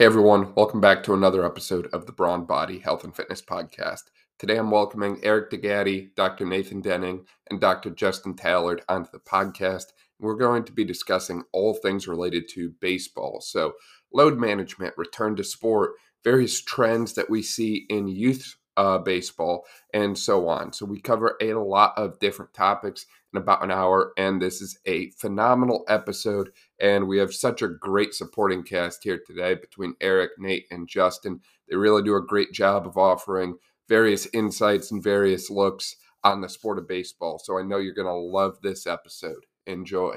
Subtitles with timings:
[0.00, 4.04] Hey everyone, welcome back to another episode of the Brawn Body Health and Fitness Podcast.
[4.38, 6.46] Today I'm welcoming Eric DeGatti, Dr.
[6.46, 7.90] Nathan Denning, and Dr.
[7.90, 9.88] Justin Tallard onto the podcast.
[10.18, 13.42] We're going to be discussing all things related to baseball.
[13.42, 13.74] So,
[14.10, 15.90] load management, return to sport,
[16.24, 20.72] various trends that we see in youth uh, baseball, and so on.
[20.72, 24.78] So, we cover a lot of different topics in about an hour, and this is
[24.86, 26.50] a phenomenal episode.
[26.80, 31.40] And we have such a great supporting cast here today between Eric, Nate, and Justin.
[31.68, 33.56] They really do a great job of offering
[33.88, 37.38] various insights and various looks on the sport of baseball.
[37.38, 39.46] So, I know you're going to love this episode.
[39.66, 40.16] Enjoy.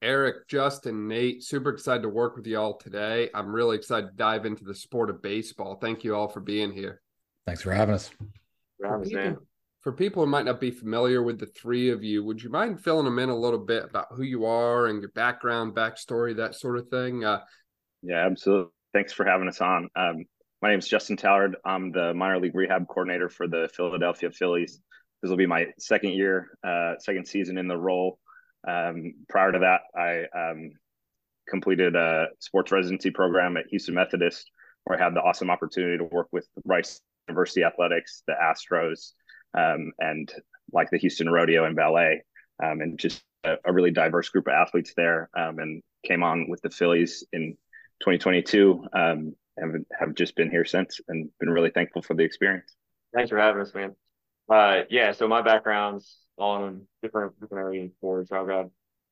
[0.00, 3.30] Eric, Justin, Nate, super excited to work with you all today.
[3.34, 5.74] I'm really excited to dive into the sport of baseball.
[5.74, 7.02] Thank you all for being here.
[7.46, 8.10] Thanks for having us.
[8.80, 9.42] For people,
[9.80, 12.82] for people who might not be familiar with the three of you, would you mind
[12.82, 16.54] filling them in a little bit about who you are and your background, backstory, that
[16.54, 17.24] sort of thing?
[17.24, 17.40] Uh,
[18.02, 18.72] yeah, absolutely.
[18.92, 19.88] Thanks for having us on.
[19.94, 20.24] Um,
[20.60, 21.56] my name is Justin Tallard.
[21.64, 24.80] I'm the minor league rehab coordinator for the Philadelphia Phillies.
[25.22, 28.18] This will be my second year, uh, second season in the role.
[28.66, 30.72] Um, prior to that, I um,
[31.48, 34.50] completed a sports residency program at Houston Methodist,
[34.84, 39.12] where I had the awesome opportunity to work with Rice University Athletics, the Astros,
[39.56, 40.32] um, and
[40.72, 42.22] like the Houston Rodeo and Ballet,
[42.62, 45.30] um, and just a, a, really diverse group of athletes there.
[45.36, 47.56] Um, and came on with the Phillies in
[48.00, 48.84] 2022.
[48.92, 52.74] Um, and have just been here since, and been really thankful for the experience.
[53.14, 53.94] Thanks for having us, man.
[54.48, 58.32] Uh, yeah, so my background's on different different areas of sports.
[58.32, 58.66] I got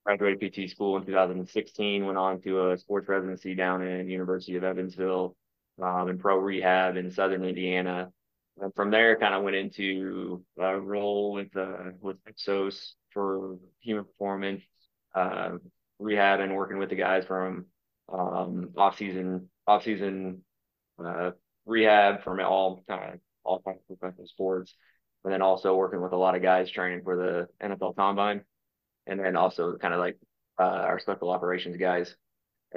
[0.04, 4.64] graduated PT school in 2016, went on to a sports residency down in University of
[4.64, 5.36] Evansville,
[5.82, 8.12] um, in pro rehab in Southern Indiana.
[8.58, 14.04] And from there, kind of went into a role with uh, with Exos for human
[14.04, 14.62] performance
[15.14, 15.52] uh,
[15.98, 17.66] rehab and working with the guys from
[18.12, 20.42] um, off season off season
[21.04, 21.32] uh,
[21.66, 24.74] rehab from all kind of all kinds of professional sports
[25.26, 28.42] and then also working with a lot of guys training for the NFL Combine,
[29.08, 30.16] and then also kind of like
[30.56, 32.14] uh, our special operations guys.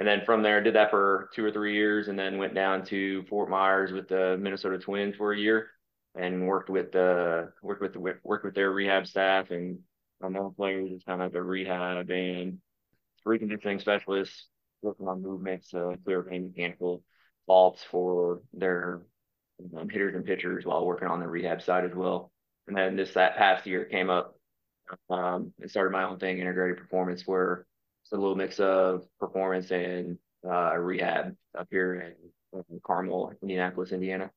[0.00, 2.86] And then from there, did that for two or three years, and then went down
[2.86, 5.68] to Fort Myers with the Minnesota Twins for a year,
[6.14, 9.80] and worked with the worked with the worked with their rehab staff and
[10.22, 12.60] among players as kind of a rehab and
[13.28, 14.46] reconditioning specialist,
[14.80, 17.02] working on movements, uh, clear pain mechanical
[17.46, 19.02] faults for their
[19.76, 22.32] um, hitters and pitchers while working on the rehab side as well.
[22.66, 24.34] And then this that past year came up
[25.10, 27.66] um, and started my own thing, integrated performance, where
[28.10, 31.94] it's a little mix of performance and uh, rehab up here
[32.52, 34.32] in, in Carmel, Indianapolis, Indiana.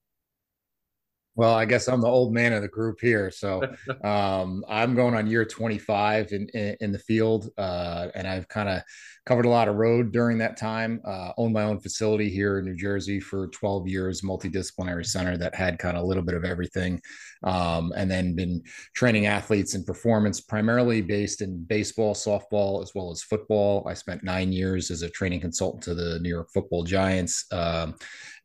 [1.36, 3.32] Well, I guess I'm the old man of the group here.
[3.32, 3.64] So
[4.04, 7.50] um, I'm going on year 25 in, in, in the field.
[7.58, 8.84] Uh, and I've kind of
[9.26, 11.02] covered a lot of road during that time.
[11.06, 15.56] Uh, owned my own facility here in New Jersey for 12 years, multidisciplinary center that
[15.56, 17.02] had kind of a little bit of everything.
[17.44, 18.62] Um, and then been
[18.94, 23.86] training athletes in performance, primarily based in baseball, softball, as well as football.
[23.88, 27.96] I spent nine years as a training consultant to the New York football giants, um,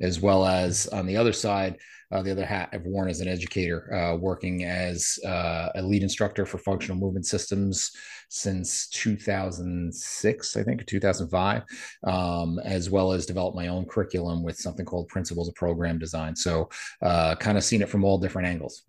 [0.01, 1.79] as well as on the other side,
[2.11, 6.03] uh, the other hat I've worn as an educator, uh, working as uh, a lead
[6.03, 7.91] instructor for functional movement systems
[8.31, 11.63] since 2006, I think, 2005,
[12.05, 16.35] um, as well as developed my own curriculum with something called Principles of Program Design.
[16.35, 16.69] So,
[17.03, 18.85] uh, kind of seen it from all different angles.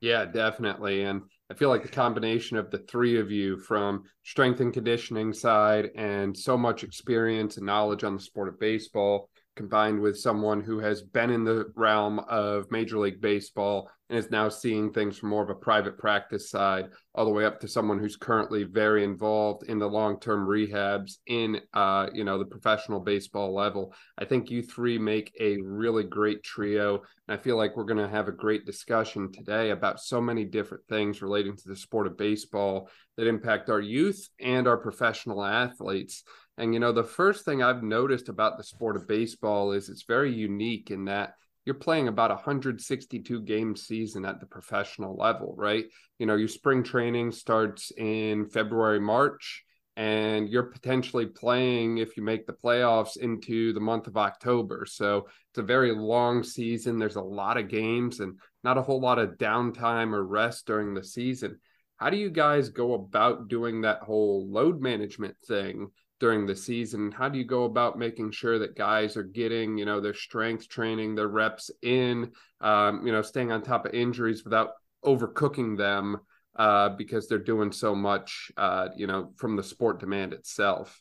[0.00, 1.02] Yeah, definitely.
[1.02, 5.32] And I feel like the combination of the three of you from strength and conditioning
[5.32, 9.28] side and so much experience and knowledge on the sport of baseball
[9.60, 14.30] combined with someone who has been in the realm of Major League Baseball and is
[14.30, 17.68] now seeing things from more of a private practice side, all the way up to
[17.68, 23.00] someone who's currently very involved in the long-term rehabs in, uh, you know, the professional
[23.00, 23.92] baseball level.
[24.16, 27.98] I think you three make a really great trio, and I feel like we're going
[27.98, 32.06] to have a great discussion today about so many different things relating to the sport
[32.06, 32.88] of baseball
[33.18, 36.24] that impact our youth and our professional athletes.
[36.60, 40.02] And, you know, the first thing I've noticed about the sport of baseball is it's
[40.02, 41.32] very unique in that
[41.64, 45.86] you're playing about a 162 game season at the professional level, right?
[46.18, 49.64] You know, your spring training starts in February, March,
[49.96, 54.84] and you're potentially playing if you make the playoffs into the month of October.
[54.86, 56.98] So it's a very long season.
[56.98, 60.92] There's a lot of games and not a whole lot of downtime or rest during
[60.92, 61.58] the season.
[61.96, 65.90] How do you guys go about doing that whole load management thing
[66.20, 69.84] during the season how do you go about making sure that guys are getting you
[69.84, 72.30] know their strength training their reps in
[72.60, 74.70] um, you know staying on top of injuries without
[75.04, 76.18] overcooking them
[76.56, 81.00] uh, because they're doing so much uh, you know from the sport demand itself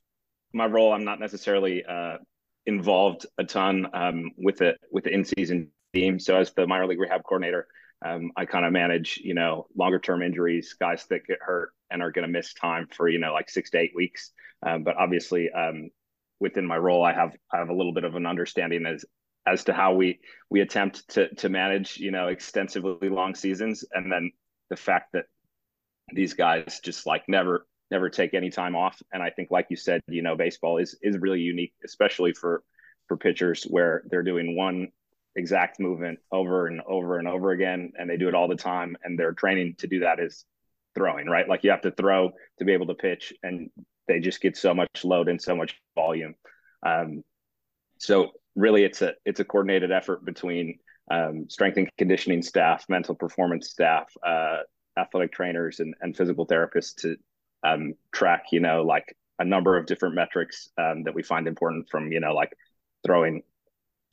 [0.53, 2.17] my role i'm not necessarily uh,
[2.65, 6.19] involved a ton um, with the with the in season team.
[6.19, 7.67] So as the minor league rehab coordinator,
[8.05, 12.01] um, I kind of manage you know longer term injuries, guys that get hurt and
[12.01, 14.31] are going to miss time for you know like six to eight weeks.
[14.65, 15.89] Um, but obviously, um,
[16.39, 19.05] within my role, I have I have a little bit of an understanding as
[19.45, 20.19] as to how we
[20.49, 24.31] we attempt to to manage you know extensively long seasons, and then
[24.69, 25.25] the fact that
[26.13, 29.01] these guys just like never never take any time off.
[29.11, 32.63] And I think, like you said, you know, baseball is is really unique, especially for
[33.07, 34.89] for pitchers where they're doing one
[35.35, 38.97] exact movement over and over and over again, and they do it all the time,
[39.03, 40.45] and their training to do that is
[40.95, 41.47] throwing, right?
[41.47, 43.69] Like you have to throw to be able to pitch, and
[44.07, 46.35] they just get so much load and so much volume.
[46.85, 47.23] Um,
[47.97, 50.79] so really, it's a it's a coordinated effort between
[51.11, 54.59] um, strength and conditioning staff, mental performance staff, uh,
[54.97, 57.17] athletic trainers, and, and physical therapists to
[57.63, 61.89] um, track, you know, like a number of different metrics um, that we find important
[61.89, 62.53] from, you know, like
[63.05, 63.41] throwing,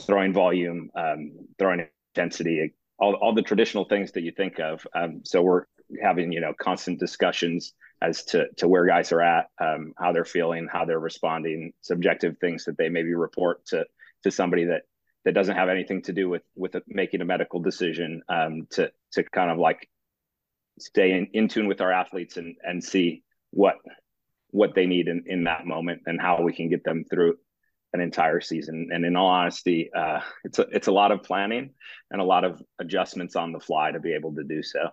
[0.02, 4.86] throwing volume, um, throwing intensity, all, all the traditional things that you think of.
[4.94, 5.64] Um, so we're
[6.02, 7.72] having, you know, constant discussions
[8.02, 12.36] as to, to where guys are at, um, how they're feeling, how they're responding, subjective
[12.38, 13.86] things that they maybe report to,
[14.22, 14.82] to somebody that,
[15.24, 18.90] that doesn't have anything to do with, with a, making a medical decision um, to,
[19.12, 19.88] to kind of like
[20.78, 23.76] stay in, in tune with our athletes and, and see what
[24.50, 27.36] what they need in, in that moment and how we can get them through
[27.92, 28.88] an entire season.
[28.92, 31.70] And in all honesty, uh, it's a, it's a lot of planning
[32.10, 34.90] and a lot of adjustments on the fly to be able to do so.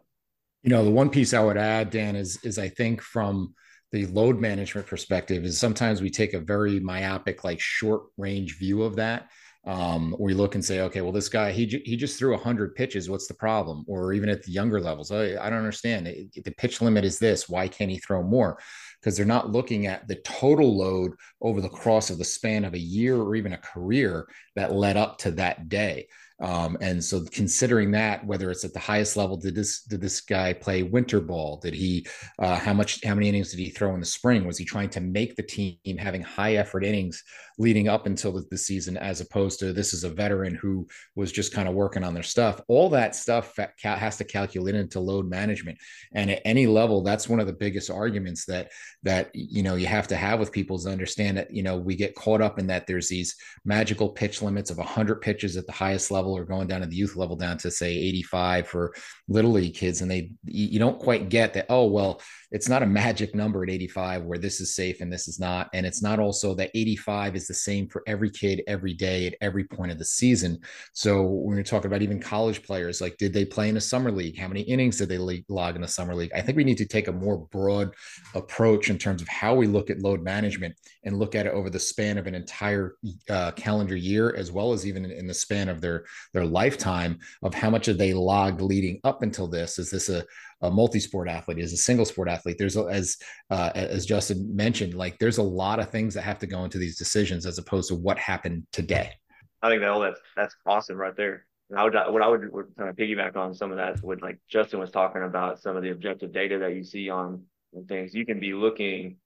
[0.63, 3.53] You know, the one piece I would add, Dan, is is I think from
[3.91, 8.83] the load management perspective is sometimes we take a very myopic, like short range view
[8.83, 9.29] of that
[9.65, 13.09] um, we look and say, okay, well, this guy he he just threw hundred pitches.
[13.09, 13.85] What's the problem?
[13.87, 16.05] Or even at the younger levels, I, I don't understand.
[16.07, 17.47] The pitch limit is this.
[17.47, 18.59] Why can't he throw more?
[19.03, 21.11] Because they're not looking at the total load
[21.41, 24.95] over the course of the span of a year or even a career that led
[24.95, 26.07] up to that day.
[26.43, 30.19] Um, and so considering that, whether it's at the highest level, did this did this
[30.19, 31.57] guy play winter ball?
[31.63, 32.05] Did he
[32.37, 34.45] uh, how much how many innings did he throw in the spring?
[34.45, 37.23] Was he trying to make the team having high effort innings
[37.57, 40.85] leading up until the, the season, as opposed to this is a veteran who
[41.15, 42.59] was just kind of working on their stuff?
[42.67, 45.77] All that stuff has to calculate into load management,
[46.13, 48.69] and at any level, that's one of the biggest arguments that
[49.03, 51.95] that you know you have to have with people is understand that you know we
[51.95, 55.71] get caught up in that there's these magical pitch limits of 100 pitches at the
[55.71, 58.93] highest level level or going down to the youth level down to say 85 for
[59.27, 62.21] little league kids and they you don't quite get that oh well
[62.53, 65.69] it's not a magic number at 85 where this is safe and this is not.
[65.73, 69.33] And it's not also that 85 is the same for every kid every day at
[69.41, 70.59] every point of the season.
[70.93, 74.11] So when you're talking about even college players like did they play in a summer
[74.11, 74.37] league?
[74.37, 76.31] How many innings did they log in a summer league?
[76.35, 77.91] I think we need to take a more broad
[78.35, 81.71] approach in terms of how we look at load management and look at it over
[81.71, 82.97] the span of an entire
[83.31, 87.53] uh, calendar year as well as even in the span of their their lifetime of
[87.53, 89.79] how much have they logged leading up until this?
[89.79, 90.23] Is this a,
[90.61, 91.59] a multi-sport athlete?
[91.59, 92.57] Is a single sport athlete?
[92.57, 93.17] There's as
[93.49, 96.77] uh, as justin mentioned like there's a lot of things that have to go into
[96.77, 99.13] these decisions as opposed to what happened today.
[99.61, 101.45] I think that all that's that's awesome right there.
[101.69, 104.21] And I would what I would, would kind of piggyback on some of that would
[104.21, 107.43] like Justin was talking about some of the objective data that you see on
[107.87, 108.13] things.
[108.13, 109.17] You can be looking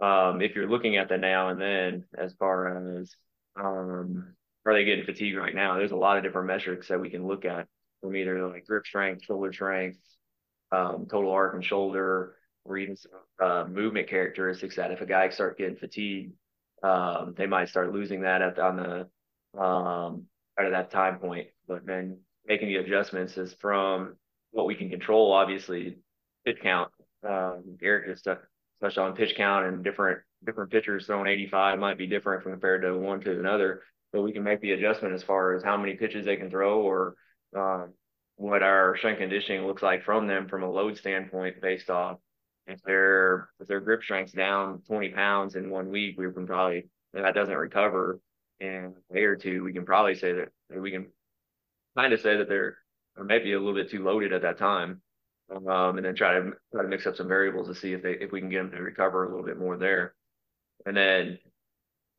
[0.00, 3.14] um, if you're looking at the now and then as far as
[3.56, 5.76] um, are they getting fatigued right now?
[5.76, 7.66] There's a lot of different metrics that we can look at
[8.00, 9.98] from either like grip strength, shoulder strength,
[10.70, 12.96] um, total arc and shoulder, or even
[13.42, 16.32] uh, movement characteristics that if a guy starts getting fatigued,
[16.82, 20.24] um, they might start losing that at on the um,
[20.58, 21.48] at that time point.
[21.66, 24.16] But then making the adjustments is from
[24.50, 25.98] what we can control, obviously,
[26.44, 26.90] pitch count.
[27.28, 28.26] Um, Eric just
[28.80, 32.96] touched on pitch count and different different pitchers throwing 85 might be different compared to
[32.96, 36.24] one to another but we can make the adjustment as far as how many pitches
[36.24, 37.14] they can throw or
[37.56, 37.92] um,
[38.36, 42.18] what our strength conditioning looks like from them from a load standpoint based off
[42.66, 46.88] if their if their grip strength's down 20 pounds in one week, we can probably
[47.14, 48.20] if that doesn't recover
[48.60, 51.06] in a day or two, we can probably say that we can
[51.96, 52.78] kind of say that they're
[53.16, 55.02] or maybe a little bit too loaded at that time.
[55.50, 58.12] Um, and then try to try to mix up some variables to see if they
[58.12, 60.14] if we can get them to recover a little bit more there.
[60.86, 61.38] And then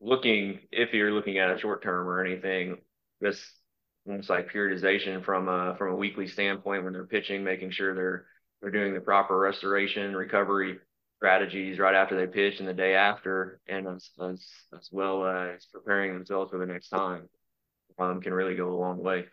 [0.04, 2.78] looking if you're looking at a short term or anything,
[3.22, 3.40] this
[4.06, 8.26] almost like periodization from a from a weekly standpoint when they're pitching, making sure they're
[8.62, 10.78] they're doing the proper restoration recovery
[11.18, 14.46] strategies right after they pitch and the day after, and as as,
[14.78, 17.30] as well as preparing themselves for the next time,
[17.98, 19.26] um, can really go a long way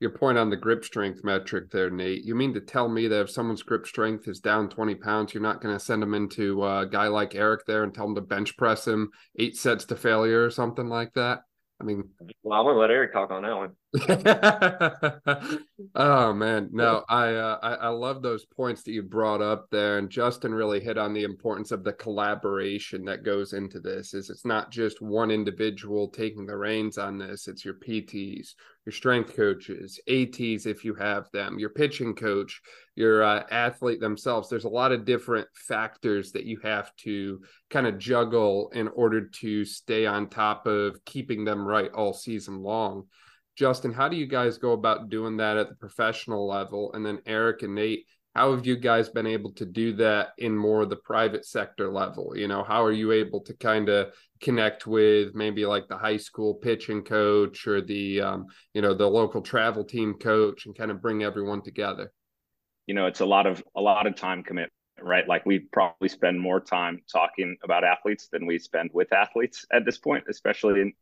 [0.00, 2.24] your point on the grip strength metric there, Nate.
[2.24, 5.42] You mean to tell me that if someone's grip strength is down 20 pounds, you're
[5.42, 8.20] not going to send them into a guy like Eric there and tell him to
[8.20, 11.40] bench press him eight sets to failure or something like that?
[11.78, 12.04] I mean,
[12.42, 13.72] well, I'm gonna let Eric talk on that one.
[15.94, 19.98] oh man, no, I, uh, I I love those points that you brought up there,
[19.98, 24.14] and Justin really hit on the importance of the collaboration that goes into this.
[24.14, 28.54] Is it's not just one individual taking the reins on this; it's your PTs,
[28.86, 32.62] your strength coaches, ATs if you have them, your pitching coach,
[32.94, 34.48] your uh, athlete themselves.
[34.48, 39.26] There's a lot of different factors that you have to kind of juggle in order
[39.26, 43.06] to stay on top of keeping them right all season long.
[43.56, 46.92] Justin, how do you guys go about doing that at the professional level?
[46.92, 50.54] And then Eric and Nate, how have you guys been able to do that in
[50.54, 52.36] more of the private sector level?
[52.36, 54.12] You know, how are you able to kind of
[54.42, 59.08] connect with maybe like the high school pitching coach or the, um, you know, the
[59.08, 62.12] local travel team coach and kind of bring everyone together?
[62.86, 65.28] You know, it's a lot of a lot of time commitment right?
[65.28, 69.84] Like we probably spend more time talking about athletes than we spend with athletes at
[69.84, 70.92] this point, especially in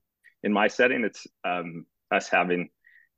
[0.42, 1.04] in my setting.
[1.04, 2.70] It's um, us having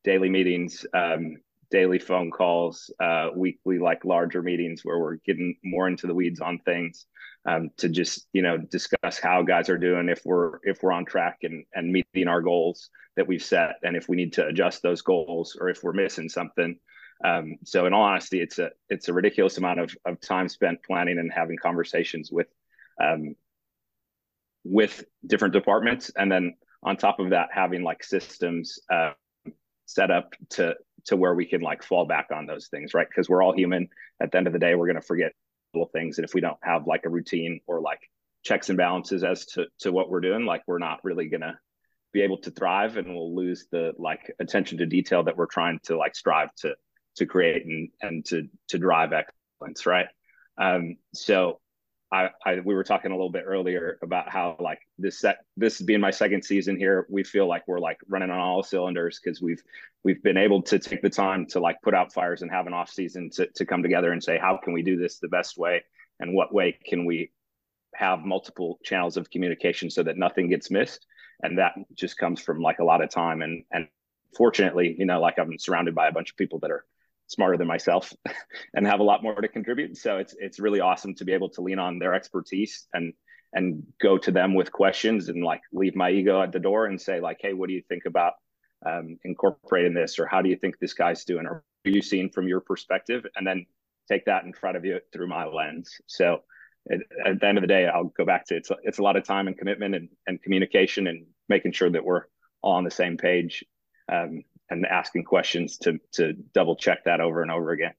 [0.04, 1.36] daily meetings, um,
[1.70, 6.40] daily phone calls, uh, weekly like larger meetings where we're getting more into the weeds
[6.40, 7.06] on things
[7.46, 11.04] um, to just you know discuss how guys are doing, if we're if we're on
[11.04, 14.82] track and and meeting our goals that we've set, and if we need to adjust
[14.82, 16.78] those goals or if we're missing something.
[17.24, 20.82] Um, so in all honesty, it's a it's a ridiculous amount of, of time spent
[20.84, 22.48] planning and having conversations with
[23.02, 23.34] um,
[24.64, 29.12] with different departments, and then on top of that, having like systems uh,
[29.86, 30.74] set up to
[31.06, 33.08] to where we can like fall back on those things, right?
[33.08, 33.88] Because we're all human.
[34.20, 35.32] At the end of the day, we're going to forget
[35.74, 38.00] little things, and if we don't have like a routine or like
[38.44, 41.58] checks and balances as to to what we're doing, like we're not really going to
[42.12, 45.78] be able to thrive, and we'll lose the like attention to detail that we're trying
[45.84, 46.74] to like strive to
[47.16, 50.06] to create and and to to drive excellence, right?
[50.58, 51.60] Um, so
[52.12, 55.80] I, I, we were talking a little bit earlier about how like this set this
[55.80, 59.42] being my second season here, we feel like we're like running on all cylinders because
[59.42, 59.62] we've
[60.04, 62.74] we've been able to take the time to like put out fires and have an
[62.74, 65.58] off season to to come together and say how can we do this the best
[65.58, 65.82] way?
[66.20, 67.32] And what way can we
[67.94, 71.06] have multiple channels of communication so that nothing gets missed?
[71.42, 73.42] And that just comes from like a lot of time.
[73.42, 73.88] And and
[74.36, 76.84] fortunately you know like I'm surrounded by a bunch of people that are
[77.28, 78.12] smarter than myself
[78.74, 79.96] and have a lot more to contribute.
[79.96, 83.12] So it's it's really awesome to be able to lean on their expertise and
[83.52, 87.00] and go to them with questions and like leave my ego at the door and
[87.00, 88.34] say like, hey, what do you think about
[88.84, 92.28] um, incorporating this, or how do you think this guy's doing, or are you seeing
[92.28, 93.66] from your perspective, and then
[94.08, 96.00] take that in front of you through my lens.
[96.06, 96.42] So
[96.90, 99.16] at, at the end of the day, I'll go back to it's it's a lot
[99.16, 102.24] of time and commitment and, and communication and making sure that we're
[102.62, 103.64] all on the same page
[104.12, 107.92] um, and asking questions to to double check that over and over again.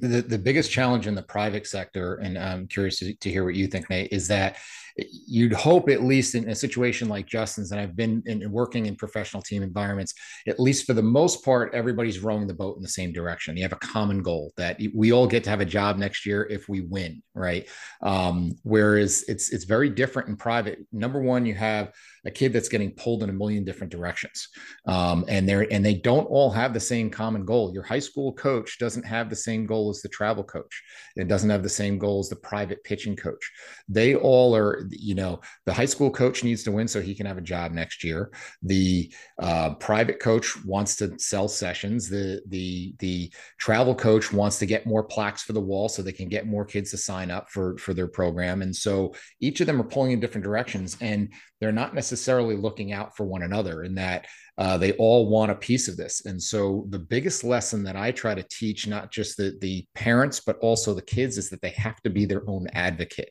[0.00, 3.54] The, the biggest challenge in the private sector, and I'm curious to, to hear what
[3.54, 4.56] you think, Nate, is that
[4.96, 8.94] you'd hope at least in a situation like Justin's, and I've been in, working in
[8.94, 10.14] professional team environments,
[10.46, 13.56] at least for the most part, everybody's rowing the boat in the same direction.
[13.56, 16.46] You have a common goal that we all get to have a job next year
[16.48, 17.68] if we win, right?
[18.02, 20.78] Um, whereas it's it's very different in private.
[20.92, 21.92] Number one, you have
[22.24, 24.48] a kid that's getting pulled in a million different directions,
[24.86, 27.72] um, and they're and they don't all have the same common goal.
[27.74, 30.82] Your high school coach doesn't have the same goal as the travel coach.
[31.16, 33.50] It doesn't have the same goal as the private pitching coach.
[33.88, 37.26] They all are you know, the high school coach needs to win so he can
[37.26, 38.30] have a job next year.
[38.62, 42.08] The uh, private coach wants to sell sessions.
[42.08, 46.12] The the the travel coach wants to get more plaques for the wall so they
[46.12, 48.62] can get more kids to sign up for for their program.
[48.62, 52.92] And so each of them are pulling in different directions, and they're not necessarily looking
[52.92, 53.84] out for one another.
[53.84, 54.26] In that
[54.56, 56.24] uh, they all want a piece of this.
[56.26, 60.40] And so the biggest lesson that I try to teach, not just the, the parents,
[60.40, 63.30] but also the kids, is that they have to be their own advocate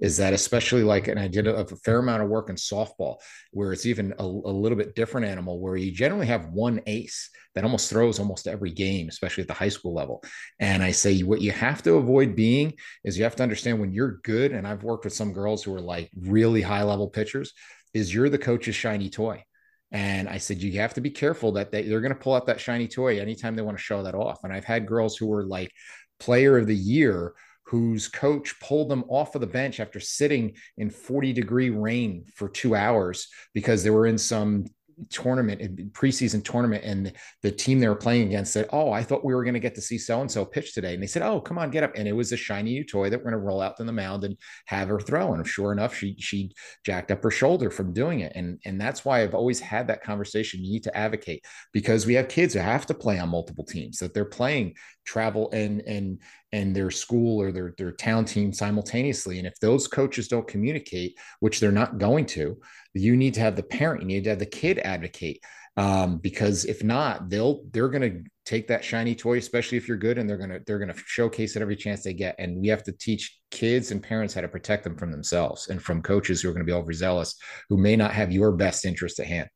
[0.00, 3.16] is that especially like, and I did a, a fair amount of work in softball
[3.52, 7.30] where it's even a, a, little bit different animal where you generally have one ace
[7.54, 10.22] that almost throws almost every game, especially at the high school level.
[10.58, 12.74] And I say what you have to avoid being
[13.04, 14.52] is you have to understand when you're good.
[14.52, 17.52] And I've worked with some girls who are like really high level pitchers,
[17.92, 19.44] is you're the coach's shiny toy.
[19.92, 22.46] And I said, you have to be careful that they, they're going to pull out
[22.46, 24.42] that shiny toy anytime they want to show that off.
[24.42, 25.70] And I've had girls who were like
[26.18, 27.34] player of the year
[27.66, 32.48] whose coach pulled them off of the bench after sitting in 40 degree rain for
[32.48, 34.66] two hours because they were in some
[35.10, 39.34] tournament preseason tournament and the team they were playing against said oh i thought we
[39.34, 40.94] were going to get to see so and so pitch today.
[40.94, 41.92] And they said oh come on get up.
[41.96, 43.92] And it was a shiny new toy that we're going to roll out to the
[43.92, 45.34] mound and have her throw.
[45.34, 46.52] And sure enough she she
[46.84, 48.32] jacked up her shoulder from doing it.
[48.34, 50.64] And and that's why i've always had that conversation.
[50.64, 53.98] You need to advocate because we have kids who have to play on multiple teams
[53.98, 56.20] that they're playing travel and and
[56.54, 59.38] and their school or their their town team simultaneously.
[59.38, 62.56] And if those coaches don't communicate which they're not going to
[62.94, 65.40] you need to have the parent you need to have the kid advocate.
[65.76, 69.96] Um, because if not they'll they're going to take that shiny toy especially if you're
[69.96, 72.36] good and they're going to they're going to showcase it every chance they get.
[72.38, 75.82] And we have to teach kids and parents how to protect them from themselves and
[75.82, 77.34] from coaches who are going to be overzealous
[77.68, 79.48] who may not have your best interest at hand.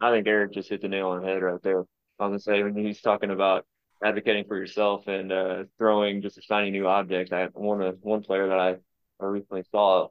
[0.00, 1.84] I think Eric just hit the nail on the head right there.
[2.20, 3.64] I was gonna say when he's talking about
[4.02, 7.32] advocating for yourself and uh, throwing just a shiny new object.
[7.32, 8.76] I one one player that I,
[9.20, 10.08] recently saw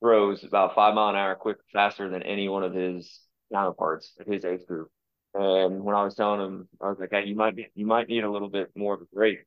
[0.00, 3.20] throws about five mile an hour quick faster than any one of his
[3.52, 4.90] counterparts of his age group.
[5.34, 8.08] And when I was telling him, I was like, "Hey, you might be, you might
[8.08, 9.40] need a little bit more of a break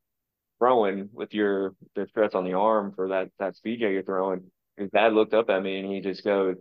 [0.60, 4.90] throwing with your the stress on the arm for that that speed you're throwing." His
[4.92, 6.58] dad looked up at me and he just goes,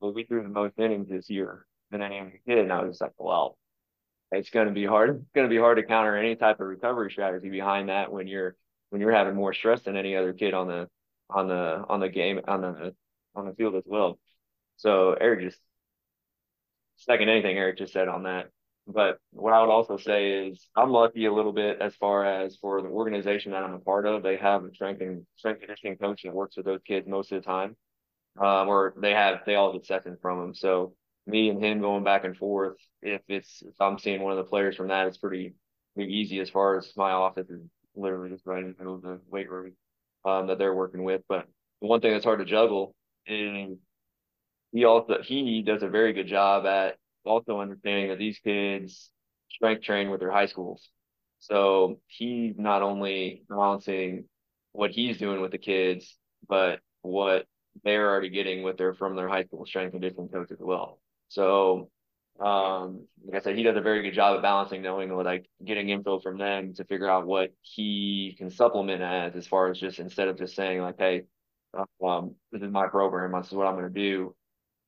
[0.00, 3.00] "Well, we threw the most innings this year than any other kid," and I was
[3.00, 3.56] like, "Well."
[4.32, 5.10] It's going to be hard.
[5.10, 8.26] It's going to be hard to counter any type of recovery strategy behind that when
[8.26, 8.56] you're
[8.90, 10.88] when you're having more stress than any other kid on the
[11.30, 12.94] on the on the game on the
[13.34, 14.18] on the field as well.
[14.76, 15.58] So Eric just
[16.96, 18.48] second anything Eric just said on that.
[18.86, 22.56] But what I would also say is I'm lucky a little bit as far as
[22.56, 25.98] for the organization that I'm a part of, they have a strength and strength conditioning
[25.98, 27.76] coach that works with those kids most of the time.
[28.40, 30.54] Um, or they have they all get sessions from them.
[30.54, 30.94] So
[31.26, 34.48] me and him going back and forth, if it's if I'm seeing one of the
[34.50, 35.54] players from that, it's pretty,
[35.94, 37.60] pretty easy as far as my office is
[37.94, 39.72] literally just right in the middle of the weight room
[40.24, 41.22] um, that they're working with.
[41.28, 41.46] But
[41.80, 42.94] the one thing that's hard to juggle
[43.26, 43.76] is
[44.72, 49.10] he also he does a very good job at also understanding that these kids
[49.50, 50.88] strength train with their high schools.
[51.38, 54.24] So he's not only balancing
[54.72, 56.16] what he's doing with the kids,
[56.48, 57.46] but what
[57.84, 61.01] they're already getting with their from their high school strength and conditioning coach as well.
[61.32, 61.88] So
[62.40, 65.88] um, like I said, he does a very good job of balancing, knowing like getting
[65.88, 69.98] info from them to figure out what he can supplement as, as far as just
[69.98, 71.24] instead of just saying like, hey,
[72.04, 74.34] um, this is my program, this is what I'm going to do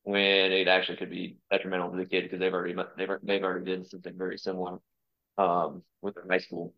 [0.03, 3.71] when it actually could be detrimental to the kid because they've already they've they've already
[3.71, 4.77] done something very similar
[5.39, 6.75] um, with their high school.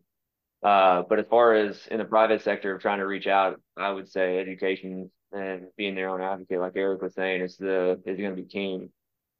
[0.62, 3.90] Uh, but as far as in the private sector of trying to reach out, I
[3.90, 8.16] would say education and being their own advocate, like Eric was saying, is the is
[8.16, 8.88] going to be key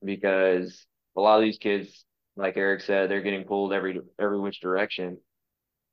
[0.05, 2.05] because a lot of these kids,
[2.37, 5.19] like Eric said, they're getting pulled every every which direction,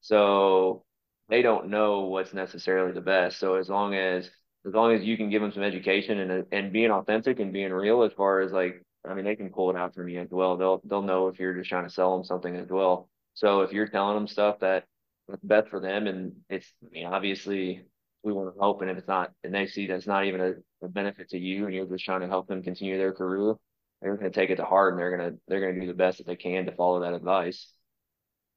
[0.02, 0.86] so
[1.30, 3.40] they don't know what's necessarily the best.
[3.40, 4.30] So as long as
[4.68, 7.72] as long as you can give them some education and and being authentic and being
[7.74, 10.30] real as far as like I mean they can pull it out from you as
[10.32, 10.58] well.
[10.58, 13.10] They'll they'll know if you're just trying to sell them something as well.
[13.34, 14.86] So if you're telling them stuff that
[15.28, 17.84] that's best for them and it's I mean obviously
[18.24, 20.86] we want to help and if it's not and they see that's not even a,
[20.86, 23.56] a benefit to you and you're just trying to help them continue their career,
[24.02, 26.28] they're gonna take it to heart and they're gonna they're gonna do the best that
[26.28, 27.72] they can to follow that advice.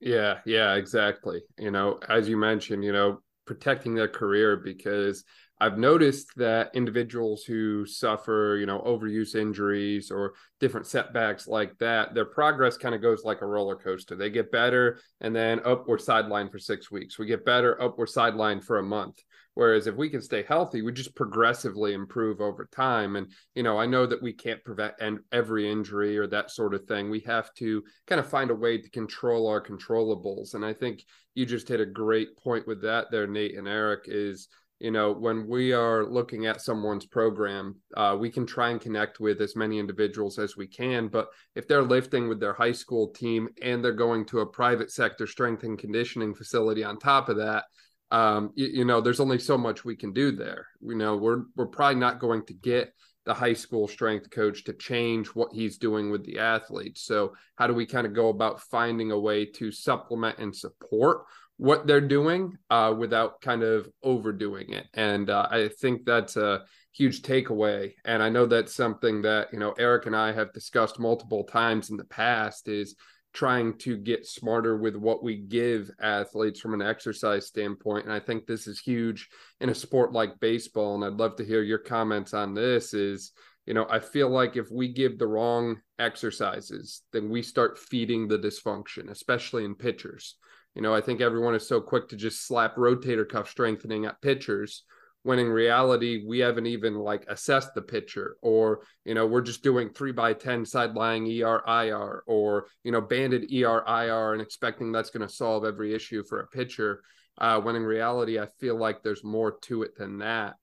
[0.00, 1.42] Yeah, yeah, exactly.
[1.58, 5.24] You know, as you mentioned, you know, protecting their career because
[5.60, 12.14] I've noticed that individuals who suffer, you know, overuse injuries or different setbacks like that,
[12.14, 14.14] their progress kind of goes like a roller coaster.
[14.14, 17.18] They get better and then up we're sidelined for six weeks.
[17.18, 19.22] We get better, up we're sidelined for a month.
[19.54, 23.16] Whereas if we can stay healthy, we just progressively improve over time.
[23.16, 26.74] And, you know, I know that we can't prevent and every injury or that sort
[26.74, 27.10] of thing.
[27.10, 30.54] We have to kind of find a way to control our controllables.
[30.54, 34.02] And I think you just hit a great point with that there, Nate and Eric,
[34.06, 34.46] is
[34.80, 39.20] you know when we are looking at someone's program uh, we can try and connect
[39.20, 43.08] with as many individuals as we can but if they're lifting with their high school
[43.08, 47.36] team and they're going to a private sector strength and conditioning facility on top of
[47.36, 47.64] that
[48.10, 50.66] um, you, you, know there's only so much we can do there.
[50.80, 52.94] You know we're we're probably not going to get
[53.26, 57.02] the high school strength coach to change what he's doing with the athletes.
[57.02, 61.24] So how do we kind of go about finding a way to supplement and support
[61.58, 64.86] what they're doing uh, without kind of overdoing it.
[64.94, 67.92] And uh, I think that's a huge takeaway.
[68.04, 71.90] And I know that's something that, you know, Eric and I have discussed multiple times
[71.90, 72.94] in the past is
[73.34, 78.04] trying to get smarter with what we give athletes from an exercise standpoint.
[78.04, 79.28] And I think this is huge
[79.60, 80.94] in a sport like baseball.
[80.94, 83.32] And I'd love to hear your comments on this is,
[83.66, 88.28] you know, I feel like if we give the wrong exercises, then we start feeding
[88.28, 90.36] the dysfunction, especially in pitchers
[90.74, 94.20] you know, I think everyone is so quick to just slap rotator cuff strengthening at
[94.20, 94.84] pitchers
[95.22, 99.62] when in reality we haven't even like assessed the pitcher or you know we're just
[99.62, 104.42] doing three by ten side lying er ir or you know banded er ir and
[104.42, 107.02] expecting that's going to solve every issue for a pitcher.
[107.36, 110.54] Uh, when in reality i feel like there's more to it than that.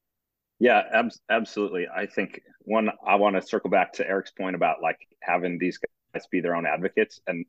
[0.60, 1.88] Yeah ab- absolutely.
[1.94, 5.78] I think one i want to circle back to eric's point about like having these
[5.78, 7.46] guys be their own advocates and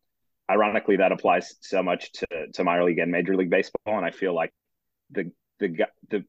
[0.50, 4.10] ironically that applies so much to to minor league and major league baseball, and I
[4.10, 4.52] feel like
[5.10, 6.24] the the the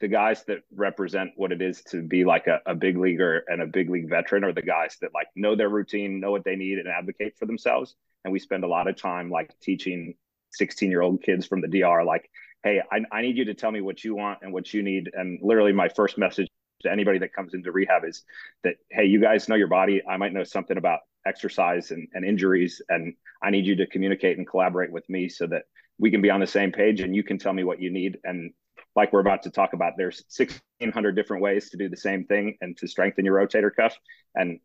[0.00, 3.60] the guys that represent what it is to be like a, a big leaguer and
[3.60, 6.56] a big league veteran are the guys that like know their routine, know what they
[6.56, 7.96] need, and advocate for themselves.
[8.24, 10.14] And we spend a lot of time like teaching
[10.52, 12.30] 16 year old kids from the DR, like,
[12.62, 15.10] hey, I, I need you to tell me what you want and what you need.
[15.12, 16.47] And literally, my first message
[16.82, 18.22] to anybody that comes into rehab is
[18.64, 20.02] that, hey, you guys know your body.
[20.08, 24.38] I might know something about exercise and, and injuries, and I need you to communicate
[24.38, 25.64] and collaborate with me so that
[25.98, 28.18] we can be on the same page and you can tell me what you need.
[28.24, 28.52] And
[28.94, 32.56] like we're about to talk about, there's 1600 different ways to do the same thing
[32.60, 33.96] and to strengthen your rotator cuff.
[34.34, 34.60] And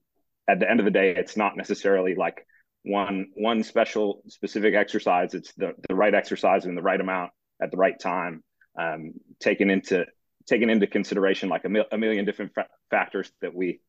[0.48, 2.46] at the end of the day, it's not necessarily like
[2.84, 5.34] one one special specific exercise.
[5.34, 8.44] It's the the right exercise in the right amount at the right time,
[8.78, 10.06] um, taken into
[10.46, 13.80] taken into consideration like a, mil- a million different fa- factors that we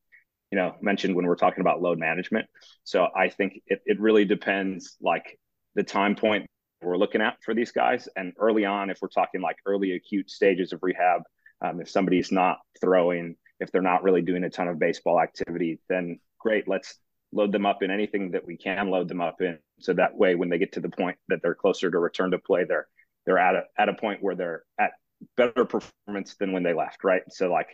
[0.51, 2.47] you know mentioned when we're talking about load management.
[2.83, 5.39] So I think it it really depends like
[5.75, 6.47] the time point
[6.81, 8.07] we're looking at for these guys.
[8.15, 11.23] And early on, if we're talking like early acute stages of rehab,
[11.61, 15.79] um, if somebody's not throwing, if they're not really doing a ton of baseball activity,
[15.89, 16.99] then great, let's
[17.31, 19.57] load them up in anything that we can load them up in.
[19.79, 22.39] So that way, when they get to the point that they're closer to return to
[22.39, 22.87] play, they're
[23.25, 24.91] they're at a at a point where they're at
[25.37, 27.21] better performance than when they left, right?
[27.29, 27.69] So like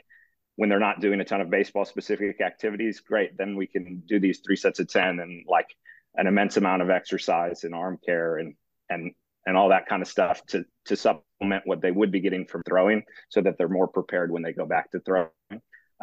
[0.55, 3.37] when they're not doing a ton of baseball specific activities, great.
[3.37, 5.67] Then we can do these three sets of 10 and like
[6.15, 8.55] an immense amount of exercise and arm care and
[8.89, 9.11] and
[9.45, 12.63] and all that kind of stuff to to supplement what they would be getting from
[12.63, 15.29] throwing so that they're more prepared when they go back to throwing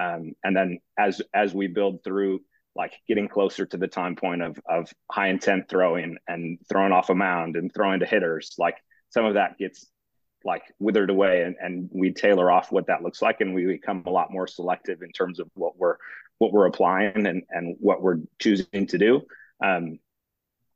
[0.00, 2.40] um, and then as as we build through
[2.74, 7.10] like getting closer to the time point of of high intent throwing and throwing off
[7.10, 8.76] a mound and throwing to hitters like
[9.10, 9.86] some of that gets
[10.44, 14.02] like withered away and, and we tailor off what that looks like and we become
[14.06, 15.96] a lot more selective in terms of what we're
[16.38, 19.22] what we're applying and and what we're choosing to do
[19.64, 19.98] um,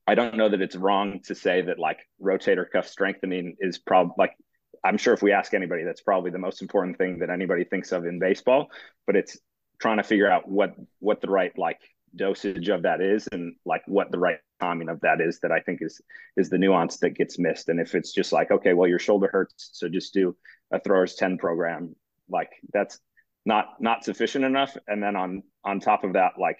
[0.07, 4.14] I don't know that it's wrong to say that like rotator cuff strengthening is probably
[4.18, 4.37] like
[4.85, 7.92] I'm sure if we ask anybody, that's probably the most important thing that anybody thinks
[7.92, 8.68] of in baseball.
[9.07, 9.38] But it's
[9.81, 11.79] trying to figure out what what the right like
[12.16, 15.61] dosage of that is and like what the right timing of that is that I
[15.61, 16.01] think is
[16.37, 17.68] is the nuance that gets missed.
[17.68, 20.37] And if it's just like, okay, well, your shoulder hurts, so just do
[20.72, 21.94] a throwers 10 program,
[22.29, 22.98] like that's
[23.44, 24.77] not not sufficient enough.
[24.87, 26.59] And then on on top of that, like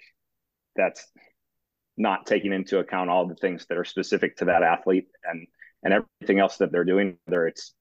[0.75, 1.07] that's
[1.97, 5.47] not taking into account all the things that are specific to that athlete and
[5.83, 7.73] and everything else that they're doing whether it's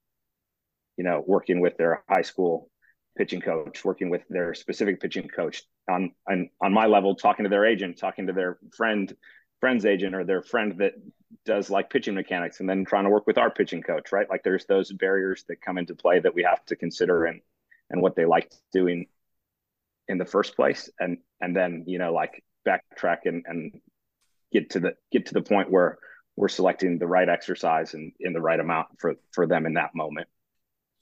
[0.98, 2.70] you know working with their high school
[3.16, 7.48] pitching coach working with their specific pitching coach on on, on my level talking to
[7.48, 9.16] their agent talking to their friend
[9.60, 10.94] friend's agent or their friend that
[11.44, 14.42] does like pitching mechanics and then trying to work with our pitching coach right like
[14.42, 17.40] there's those barriers that come into play that we have to consider and
[17.90, 19.06] and what they like doing
[20.08, 23.80] in the first place and and then you know like backtrack and and
[24.52, 25.98] get to the get to the point where
[26.36, 29.94] we're selecting the right exercise and in the right amount for for them in that
[29.94, 30.28] moment.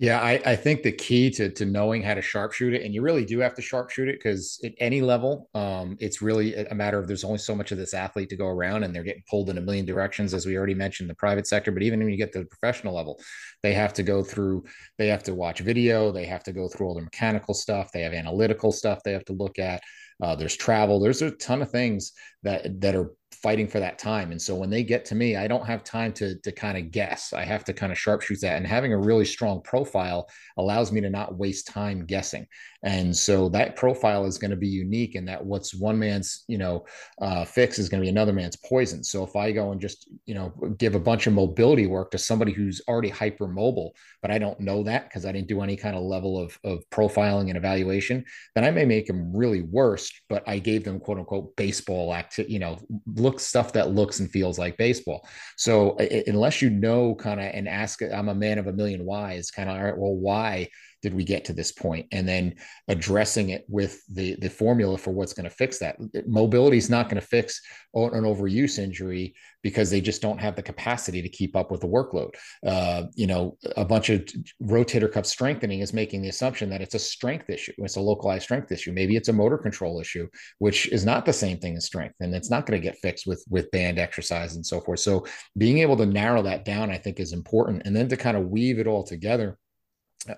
[0.01, 3.03] Yeah, I, I think the key to to knowing how to sharpshoot it, and you
[3.03, 6.99] really do have to sharpshoot it because at any level, um, it's really a matter
[6.99, 9.51] of there's only so much of this athlete to go around, and they're getting pulled
[9.51, 11.71] in a million directions, as we already mentioned, the private sector.
[11.71, 13.21] But even when you get to the professional level,
[13.63, 14.65] they have to go through,
[14.97, 18.01] they have to watch video, they have to go through all the mechanical stuff, they
[18.01, 19.83] have analytical stuff they have to look at.
[20.23, 20.99] Uh, there's travel.
[21.01, 24.33] There's a ton of things that that are fighting for that time.
[24.33, 26.91] And so when they get to me, I don't have time to to kind of
[26.91, 27.33] guess.
[27.33, 28.57] I have to kind of sharpshoot that.
[28.57, 32.47] And having a really strong profile allows me to not waste time guessing.
[32.83, 36.57] And so that profile is going to be unique and that what's one man's, you
[36.57, 36.87] know,
[37.21, 39.05] uh, fix is going to be another man's poison.
[39.05, 42.19] So if I go and just, you know, give a bunch of mobility work to
[42.19, 45.77] somebody who's already hyper mobile, but I don't know that because I didn't do any
[45.77, 50.11] kind of level of, of profiling and evaluation, then I may make them really worse,
[50.31, 52.79] but I gave them quote unquote baseball activity, you know,
[53.15, 55.29] looks stuff that looks and feels like baseball.
[55.57, 59.51] So unless you know kind of and ask, I'm a man of a million whys,
[59.51, 60.69] kind of, all right, well, why?
[61.03, 62.07] Did we get to this point?
[62.13, 62.57] And then
[62.89, 65.97] addressing it with the the formula for what's going to fix that.
[66.27, 67.61] Mobility is not going to fix
[67.95, 71.87] an overuse injury because they just don't have the capacity to keep up with the
[71.87, 72.35] workload.
[72.67, 74.27] Uh, you know a bunch of
[74.63, 78.45] rotator cuff strengthening is making the assumption that it's a strength issue it's a localized
[78.45, 78.93] strength issue.
[78.93, 82.35] Maybe it's a motor control issue which is not the same thing as strength and
[82.35, 85.01] it's not going to get fixed with with band exercise and so forth.
[85.01, 87.83] So being able to narrow that down i think is important.
[87.85, 89.59] And then to kind of weave it all together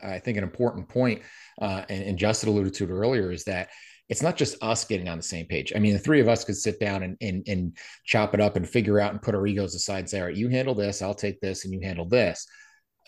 [0.03, 1.23] I think an important point,
[1.61, 3.71] uh, and, and Justin alluded to it earlier, is that
[4.09, 5.73] it's not just us getting on the same page.
[5.75, 8.57] I mean, the three of us could sit down and, and, and chop it up
[8.57, 11.03] and figure out and put our egos aside and say, all right, you handle this,
[11.03, 12.47] I'll take this, and you handle this.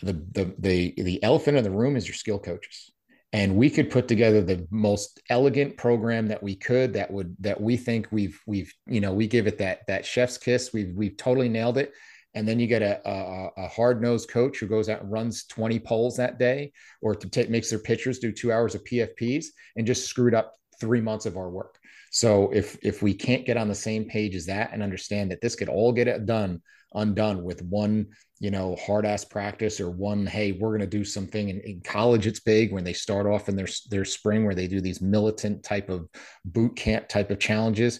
[0.01, 2.91] The, the, the, the elephant in the room is your skill coaches.
[3.33, 7.59] And we could put together the most elegant program that we could that would that
[7.59, 11.17] we think we've we've you know we give it that that chef's kiss we've we've
[11.17, 11.91] totally nailed it
[12.35, 15.45] and then you get a, a, a hard nosed coach who goes out and runs
[15.45, 16.71] 20 poles that day
[17.01, 19.45] or take makes their pitchers do two hours of PFPs
[19.77, 21.79] and just screwed up three months of our work.
[22.11, 25.41] So if if we can't get on the same page as that and understand that
[25.41, 26.61] this could all get it done
[26.93, 28.07] undone with one
[28.39, 31.81] you know hard ass practice or one hey we're going to do something in, in
[31.81, 35.01] college it's big when they start off in their their spring where they do these
[35.01, 36.07] militant type of
[36.45, 37.99] boot camp type of challenges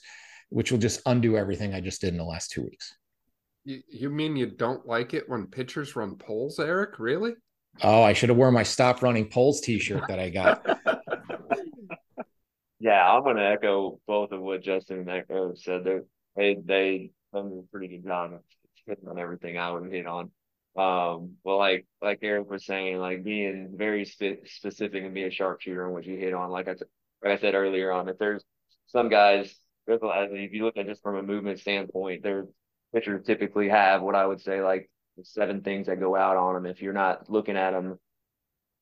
[0.49, 2.95] which will just undo everything i just did in the last two weeks
[3.65, 7.33] you, you mean you don't like it when pitchers run poles eric really
[7.83, 10.65] oh i should have worn my stop running poles t-shirt that i got
[12.79, 13.63] yeah i'm going to Eric
[14.07, 15.83] both of what justin and echo said
[16.37, 18.31] they they done a pretty good job
[18.87, 20.31] hitting on everything I would hit on.
[20.77, 25.31] Um, well, like like Eric was saying, like being very spe- specific and be a
[25.31, 26.49] sharpshooter on what you hit on.
[26.49, 26.71] Like I
[27.23, 28.43] like I said earlier on, if there's
[28.87, 29.55] some guys,
[29.87, 32.45] there's a lot, if you look at just from a movement standpoint, their
[32.95, 34.89] pitchers typically have what I would say like
[35.23, 36.65] seven things that go out on them.
[36.65, 37.99] If you're not looking at them,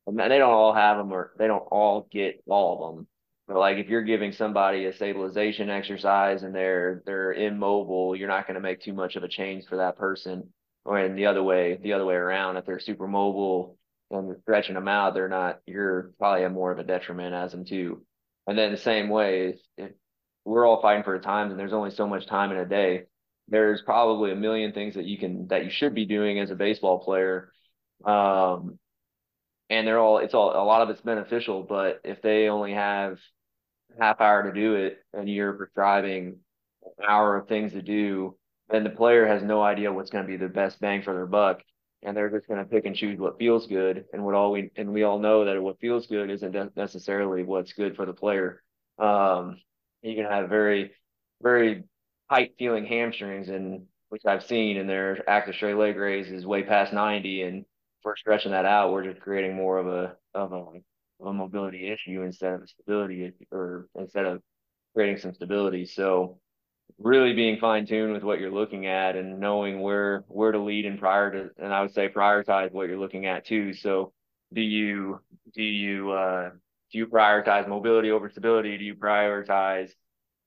[0.06, 3.08] and they don't all have them or they don't all get all of them.
[3.47, 8.47] But like if you're giving somebody a stabilization exercise and they're they're immobile, you're not
[8.47, 10.49] going to make too much of a change for that person.
[10.86, 13.78] Or in the other way, the other way around, if they're super mobile
[14.12, 15.60] and you're stretching them out, they're not.
[15.65, 18.06] You're probably a more of a detriment as them too.
[18.47, 19.91] And then the same way, if, if
[20.43, 23.04] we're all fighting for a time and there's only so much time in a day,
[23.47, 26.56] there's probably a million things that you can that you should be doing as a
[26.56, 27.51] baseball player.
[28.06, 28.79] Um,
[29.69, 33.17] and they're all it's all a lot of it's beneficial but if they only have
[33.97, 36.36] half hour to do it and you're prescribing
[36.97, 38.36] an hour of things to do
[38.69, 41.25] then the player has no idea what's going to be the best bang for their
[41.25, 41.62] buck.
[42.01, 44.06] And they're just going to pick and choose what feels good.
[44.12, 47.73] And what all we and we all know that what feels good isn't necessarily what's
[47.73, 48.62] good for the player.
[48.99, 49.58] Um,
[50.01, 50.91] you can have very
[51.41, 51.84] very
[52.34, 56.63] tight feeling hamstrings and which I've seen and their active straight leg raise is way
[56.63, 57.65] past 90 and
[58.02, 61.88] for stretching that out, we're just creating more of a of a, of a mobility
[61.88, 64.41] issue instead of a stability issue, or instead of
[64.93, 65.86] creating some stability.
[65.86, 66.39] So
[67.00, 70.86] really being fine tuned with what you're looking at and knowing where where to lead
[70.86, 73.74] and prior to and I would say prioritize what you're looking at too.
[73.74, 74.12] So
[74.54, 75.22] do you
[75.54, 76.50] do you uh
[76.91, 78.78] do you prioritize mobility over stability?
[78.78, 79.91] Do you prioritize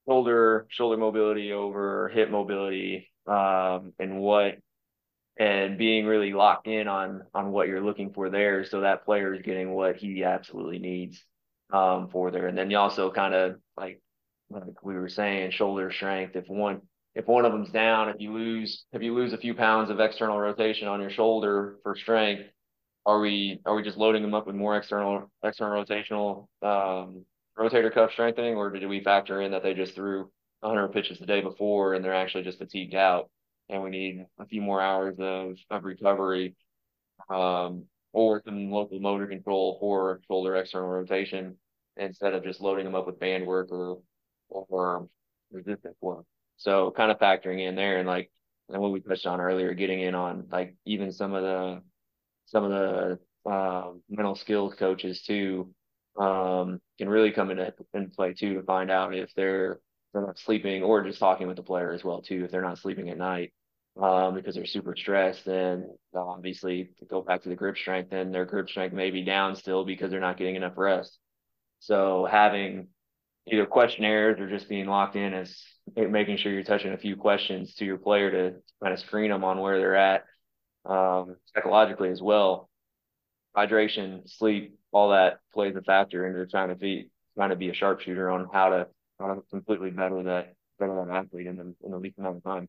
[0.09, 3.09] shoulder shoulder mobility over hip mobility?
[3.27, 4.59] Um, and what
[5.39, 9.35] and being really locked in on on what you're looking for there so that player
[9.35, 11.23] is getting what he absolutely needs
[11.73, 14.01] um, for there and then you also kind of like
[14.49, 16.81] like we were saying shoulder strength if one
[17.15, 20.01] if one of them's down if you lose if you lose a few pounds of
[20.01, 22.45] external rotation on your shoulder for strength
[23.05, 27.25] are we are we just loading them up with more external external rotational um,
[27.59, 31.27] rotator cuff strengthening or did we factor in that they just threw 100 pitches the
[31.27, 33.31] day before and they're actually just fatigued out
[33.69, 36.55] and we need a few more hours of, of recovery
[37.31, 41.57] um, or some local motor control for shoulder external rotation
[41.97, 43.99] instead of just loading them up with band work or
[44.49, 45.09] or
[45.51, 46.25] resistance work.
[46.57, 48.31] So kind of factoring in there and like
[48.69, 51.83] and what we touched on earlier, getting in on like even some of the
[52.47, 55.71] some of the uh, mental skills coaches too
[56.19, 59.81] um, can really come into, into play too to find out if they're
[60.13, 62.79] they're not sleeping or just talking with the player as well too if they're not
[62.79, 63.53] sleeping at night
[64.01, 68.31] um, because they're super stressed and obviously to go back to the grip strength then
[68.31, 71.19] their grip strength may be down still because they're not getting enough rest.
[71.81, 72.89] So having
[73.47, 75.63] either questionnaires or just being locked in as
[75.95, 79.45] making sure you're touching a few questions to your player to kind of screen them
[79.45, 80.25] on where they're at
[80.85, 82.69] um, psychologically as well
[83.57, 87.75] hydration sleep all that plays a factor into trying to be trying to be a
[87.75, 88.87] sharpshooter on how to
[89.23, 92.69] uh, completely better that better that athlete in the in the least amount of time.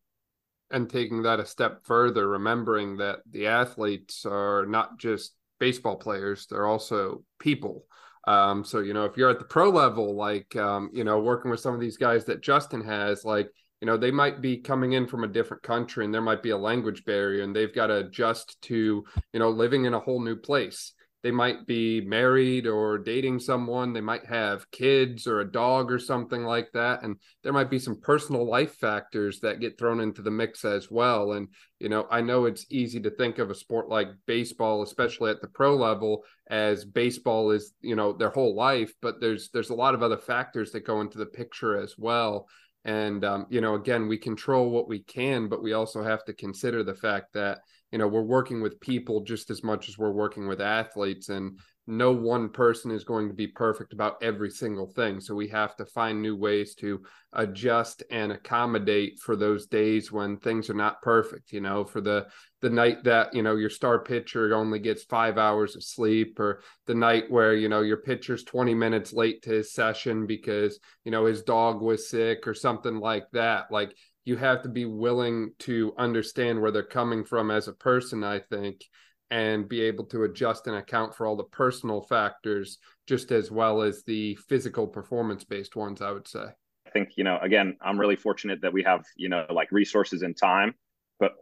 [0.69, 6.47] And taking that a step further, remembering that the athletes are not just baseball players;
[6.47, 7.85] they're also people.
[8.27, 11.49] Um, so you know, if you're at the pro level, like um, you know, working
[11.49, 13.49] with some of these guys that Justin has, like
[13.81, 16.49] you know, they might be coming in from a different country, and there might be
[16.49, 20.21] a language barrier, and they've got to adjust to you know living in a whole
[20.21, 20.93] new place.
[21.23, 25.99] They might be married or dating someone they might have kids or a dog or
[25.99, 30.21] something like that and there might be some personal life factors that get thrown into
[30.21, 33.55] the mix as well and you know i know it's easy to think of a
[33.55, 38.55] sport like baseball especially at the pro level as baseball is you know their whole
[38.55, 41.95] life but there's there's a lot of other factors that go into the picture as
[41.97, 42.47] well
[42.87, 46.33] and um, you know again we control what we can but we also have to
[46.33, 47.59] consider the fact that
[47.91, 51.29] you know we're working with people just as much as we're working with athletes.
[51.29, 55.21] And no one person is going to be perfect about every single thing.
[55.21, 60.37] So we have to find new ways to adjust and accommodate for those days when
[60.37, 62.27] things are not perfect, you know, for the
[62.61, 66.61] the night that, you know, your star pitcher only gets 5 hours of sleep or
[66.87, 71.11] the night where, you know, your pitcher's 20 minutes late to his session because, you
[71.11, 73.71] know, his dog was sick or something like that.
[73.71, 73.95] Like
[74.25, 78.39] you have to be willing to understand where they're coming from as a person, I
[78.39, 78.83] think
[79.29, 83.81] and be able to adjust and account for all the personal factors just as well
[83.81, 86.45] as the physical performance based ones i would say.
[86.85, 90.21] I think you know again i'm really fortunate that we have you know like resources
[90.21, 90.73] and time
[91.19, 91.33] but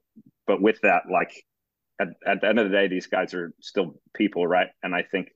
[0.48, 1.32] but with that like
[2.02, 4.68] at, at the end of the day these guys are still people right?
[4.84, 5.30] And i think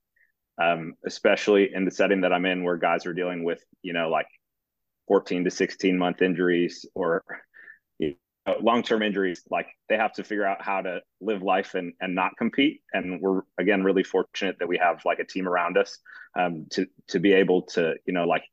[0.62, 4.10] um, especially in the setting that i'm in where guys are dealing with you know
[4.10, 4.28] like
[5.08, 7.24] 14 to 16 month injuries or
[8.62, 12.38] long-term injuries like they have to figure out how to live life and and not
[12.38, 12.82] compete.
[12.94, 15.98] And we're again really fortunate that we have like a team around us
[16.38, 18.44] um, to to be able to you know like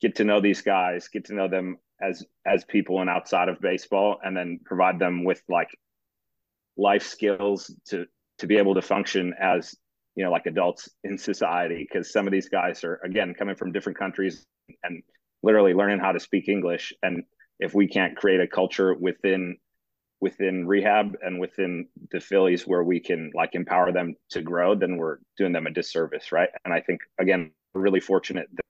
[0.00, 3.60] get to know these guys get to know them as as people and outside of
[3.60, 5.68] baseball and then provide them with like
[6.76, 8.06] life skills to
[8.38, 9.74] to be able to function as
[10.14, 11.86] you know like adults in society.
[11.86, 14.46] Because some of these guys are again coming from different countries
[14.82, 15.02] and
[15.42, 17.24] literally learning how to speak english and
[17.60, 19.56] if we can't create a culture within
[20.20, 24.98] within rehab and within the Phillies where we can like empower them to grow, then
[24.98, 26.50] we're doing them a disservice, right?
[26.64, 28.64] And I think again, we're really fortunate that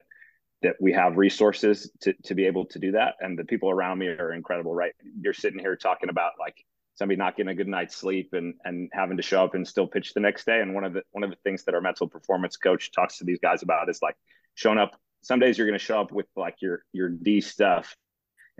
[0.62, 3.14] that we have resources to to be able to do that.
[3.20, 4.92] And the people around me are incredible, right?
[5.20, 6.57] You're sitting here talking about like
[6.94, 9.87] somebody not getting a good night's sleep and and having to show up and still
[9.87, 10.61] pitch the next day.
[10.61, 13.24] And one of the one of the things that our mental performance coach talks to
[13.24, 14.16] these guys about is like
[14.55, 15.00] showing up.
[15.22, 17.94] Some days you're going to show up with like your your D stuff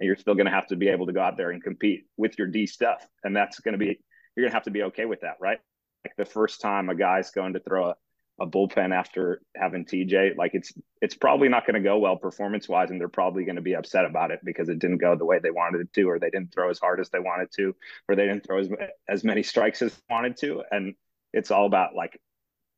[0.01, 2.07] and you're still going to have to be able to go out there and compete
[2.17, 3.07] with your D stuff.
[3.23, 4.01] And that's going to be,
[4.35, 5.59] you're going to have to be okay with that, right?
[6.05, 7.95] Like the first time a guy's going to throw a,
[8.41, 12.67] a bullpen after having TJ, like it's, it's probably not going to go well performance
[12.67, 12.91] wise.
[12.91, 15.39] And they're probably going to be upset about it because it didn't go the way
[15.39, 17.77] they wanted it to, or they didn't throw as hard as they wanted to,
[18.09, 18.71] or they didn't throw as,
[19.07, 20.63] as many strikes as they wanted to.
[20.71, 20.95] And
[21.35, 22.19] it's all about like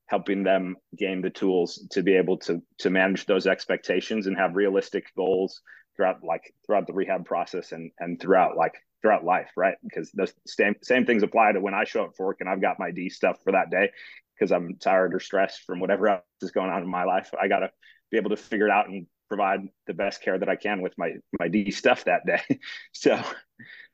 [0.07, 4.57] helping them gain the tools to be able to to manage those expectations and have
[4.57, 5.63] realistic goals
[6.03, 9.77] throughout like throughout the rehab process and and throughout like throughout life, right?
[9.83, 12.61] Because the same same things apply to when I show up for work and I've
[12.61, 13.91] got my D stuff for that day
[14.35, 17.31] because I'm tired or stressed from whatever else is going on in my life.
[17.41, 17.71] I got to
[18.11, 20.95] be able to figure it out and provide the best care that I can with
[20.99, 22.43] my my D stuff that day.
[22.93, 23.23] so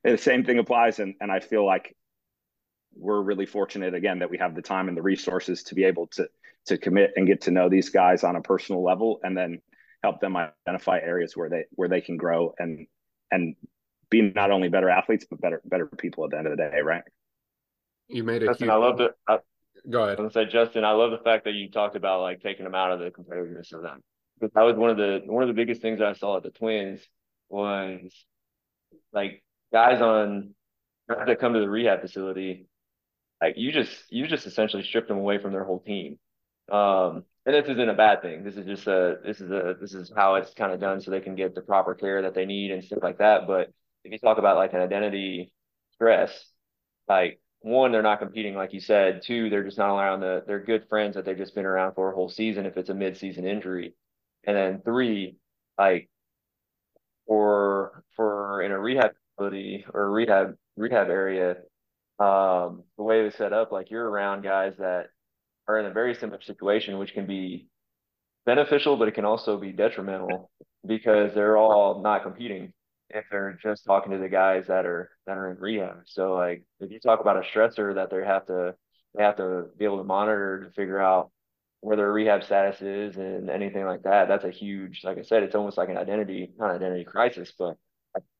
[0.04, 1.94] the same thing applies, and and I feel like
[2.94, 6.06] we're really fortunate again that we have the time and the resources to be able
[6.08, 6.28] to
[6.66, 9.60] to commit and get to know these guys on a personal level, and then
[10.08, 12.86] help them identify areas where they where they can grow and
[13.30, 13.54] and
[14.10, 16.80] be not only better athletes but better better people at the end of the day,
[16.82, 17.02] right?
[18.08, 18.46] You made it.
[18.46, 18.72] Justin, huge...
[18.72, 19.12] I love it.
[19.90, 20.18] Go ahead.
[20.18, 22.64] I was gonna say, Justin, I love the fact that you talked about like taking
[22.64, 24.00] them out of the competitiveness of them.
[24.40, 26.50] Because that was one of the one of the biggest things I saw at the
[26.50, 27.00] Twins
[27.50, 28.00] was
[29.12, 29.42] like
[29.72, 30.54] guys on
[31.08, 32.66] that come to the rehab facility,
[33.42, 36.18] like you just you just essentially strip them away from their whole team.
[36.70, 38.44] Um, and this isn't a bad thing.
[38.44, 41.10] This is just a this is a this is how it's kind of done so
[41.10, 43.46] they can get the proper care that they need and stuff like that.
[43.46, 43.72] But
[44.04, 45.50] if you talk about like an identity
[45.94, 46.44] stress,
[47.08, 49.22] like one, they're not competing like you said.
[49.22, 52.12] Two, they're just not around the they're good friends that they've just been around for
[52.12, 53.94] a whole season if it's a mid-season injury.
[54.46, 55.36] And then three,
[55.78, 56.10] like
[57.26, 61.56] for for in a rehab facility or rehab rehab area,
[62.18, 65.06] um, the way it was set up, like you're around guys that
[65.68, 67.68] are in a very similar situation, which can be
[68.46, 70.50] beneficial, but it can also be detrimental
[70.86, 72.72] because they're all not competing
[73.10, 76.02] if they're just talking to the guys that are that are in rehab.
[76.06, 78.74] So like if you talk about a stressor that they have to
[79.14, 81.30] they have to be able to monitor to figure out
[81.80, 85.42] where their rehab status is and anything like that, that's a huge like I said,
[85.42, 87.76] it's almost like an identity, not identity crisis, but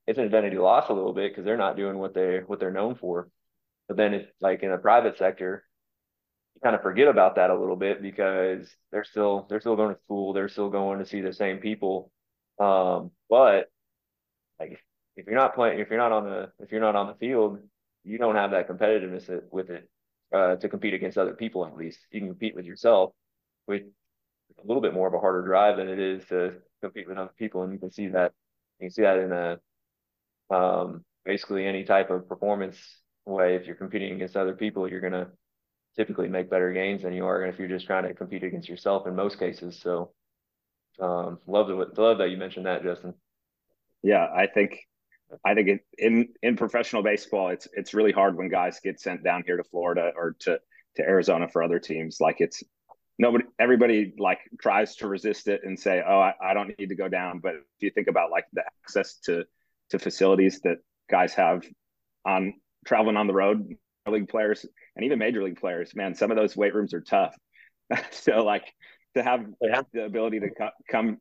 [0.06, 2.70] it's an identity loss a little bit because they're not doing what they what they're
[2.70, 3.28] known for.
[3.88, 5.64] But then it's like in a private sector,
[6.62, 10.00] kind of forget about that a little bit because they're still they're still going to
[10.02, 12.11] school, they're still going to see the same people.
[12.58, 13.70] Um, but
[14.58, 14.80] like
[15.16, 17.58] if you're not playing, if you're not on the if you're not on the field,
[18.04, 19.88] you don't have that competitiveness with it
[20.32, 21.64] uh, to compete against other people.
[21.66, 23.12] At least you can compete with yourself
[23.66, 27.18] with a little bit more of a harder drive than it is to compete with
[27.18, 28.33] other people, and you can see that
[28.79, 29.58] you can see that in a
[30.54, 32.79] um, basically any type of performance
[33.27, 33.56] way.
[33.56, 35.29] If you're competing against other people, you're gonna
[35.99, 39.07] typically make better gains than you are if you're just trying to compete against yourself
[39.07, 39.79] in most cases.
[39.79, 40.13] So
[41.01, 43.15] um, love the love that you mentioned that, Justin.
[44.03, 44.79] Yeah, I think
[45.44, 49.25] I think it, in in professional baseball, it's it's really hard when guys get sent
[49.25, 50.61] down here to Florida or to
[50.96, 52.19] to Arizona for other teams.
[52.21, 52.63] Like it's
[53.19, 56.94] nobody everybody like tries to resist it and say oh I, I, don't need to
[56.94, 59.44] go down but if you think about like the access to
[59.90, 60.79] to facilities that
[61.11, 61.65] guys have
[62.25, 62.55] on
[62.87, 63.75] traveling on the road
[64.07, 64.65] league players
[64.99, 67.35] and even major league players man some of those weight rooms are tough
[68.11, 68.65] so like
[69.17, 69.83] to have yeah.
[69.94, 71.19] the ability to co- come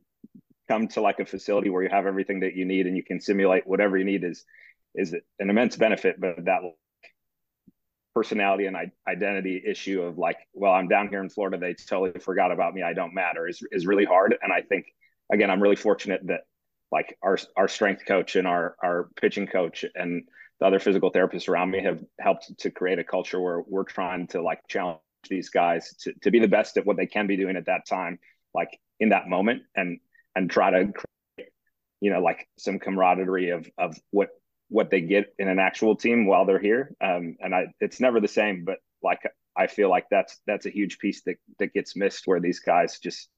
[0.68, 3.22] come to like a facility where you have everything that you need and you can
[3.22, 4.44] simulate whatever you need is
[4.96, 6.60] is an immense benefit but that
[8.18, 8.76] personality and
[9.08, 11.60] identity issue of like, well, I'm down here in Florida.
[11.60, 12.82] They totally forgot about me.
[12.82, 14.36] I don't matter is, is really hard.
[14.42, 14.88] And I think,
[15.32, 16.42] again, I'm really fortunate that
[16.92, 20.24] like our, our strength coach and our, our pitching coach and
[20.60, 24.28] the other physical therapists around me have helped to create a culture where we're trying
[24.28, 24.99] to like challenge
[25.30, 27.86] these guys to, to be the best at what they can be doing at that
[27.88, 28.20] time,
[28.53, 29.99] like in that moment and,
[30.36, 31.51] and try to create,
[32.01, 34.30] you know, like some camaraderie of, of what
[34.70, 36.93] what they get in an actual team while they're here.
[37.01, 39.22] Um, and I, it's never the same, but like
[39.55, 42.99] I feel like that's that's a huge piece that that gets missed where these guys
[42.99, 43.30] just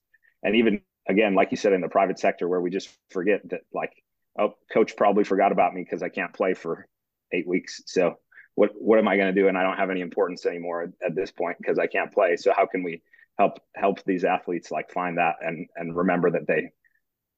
[0.44, 3.62] and even again, like you said in the private sector where we just forget that
[3.74, 3.94] like,
[4.38, 6.88] oh, coach probably forgot about me because I can't play for
[7.32, 7.82] eight weeks.
[7.86, 8.16] So
[8.56, 9.48] what what am I going to do?
[9.48, 12.36] And I don't have any importance anymore at, this point because I can't play.
[12.36, 13.02] So how can we
[13.38, 16.72] help help these athletes like find that and and remember that they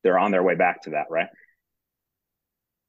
[0.03, 1.27] they're on their way back to that, right?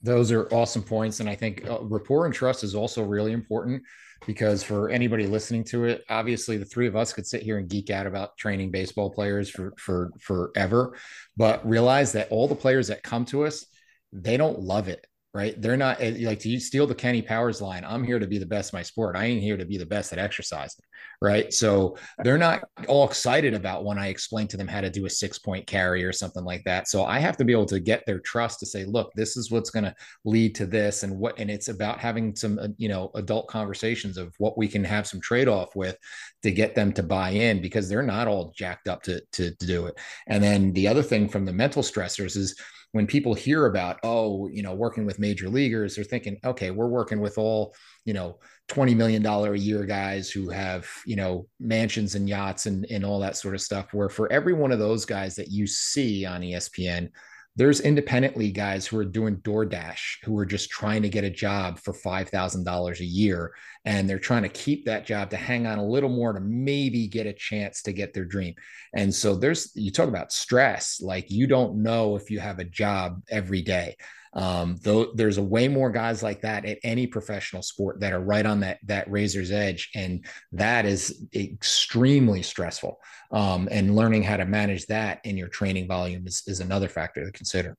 [0.02, 3.82] those are awesome points and i think uh, rapport and trust is also really important
[4.26, 7.68] because for anybody listening to it obviously the three of us could sit here and
[7.68, 10.96] geek out about training baseball players for for forever
[11.36, 13.66] but realize that all the players that come to us
[14.12, 15.60] they don't love it right?
[15.60, 17.84] They're not eh, like to steal the Kenny Powers line.
[17.86, 19.16] I'm here to be the best in my sport.
[19.16, 20.84] I ain't here to be the best at exercising,
[21.22, 21.52] right?
[21.52, 25.10] So they're not all excited about when I explain to them how to do a
[25.10, 26.88] six point carry or something like that.
[26.88, 29.50] So I have to be able to get their trust to say, look, this is
[29.50, 32.88] what's going to lead to this, and what, and it's about having some, uh, you
[32.88, 35.96] know, adult conversations of what we can have some trade off with
[36.42, 39.66] to get them to buy in because they're not all jacked up to to, to
[39.66, 39.98] do it.
[40.26, 42.54] And then the other thing from the mental stressors is
[42.92, 46.86] when people hear about oh you know working with major leaguers they're thinking okay we're
[46.86, 47.74] working with all
[48.04, 48.38] you know
[48.68, 53.04] 20 million dollar a year guys who have you know mansions and yachts and, and
[53.04, 53.92] all that sort of stuff.
[53.92, 57.10] Where for every one of those guys that you see on espn
[57.54, 61.78] there's independently guys who are doing DoorDash who are just trying to get a job
[61.78, 63.52] for $5,000 a year.
[63.84, 67.08] And they're trying to keep that job to hang on a little more to maybe
[67.08, 68.54] get a chance to get their dream.
[68.94, 72.64] And so there's, you talk about stress, like you don't know if you have a
[72.64, 73.96] job every day.
[74.34, 78.20] Um, though there's a way more guys like that at any professional sport that are
[78.20, 82.98] right on that that razor's edge, and that is extremely stressful.
[83.30, 87.24] Um, and learning how to manage that in your training volume is, is another factor
[87.24, 87.76] to consider.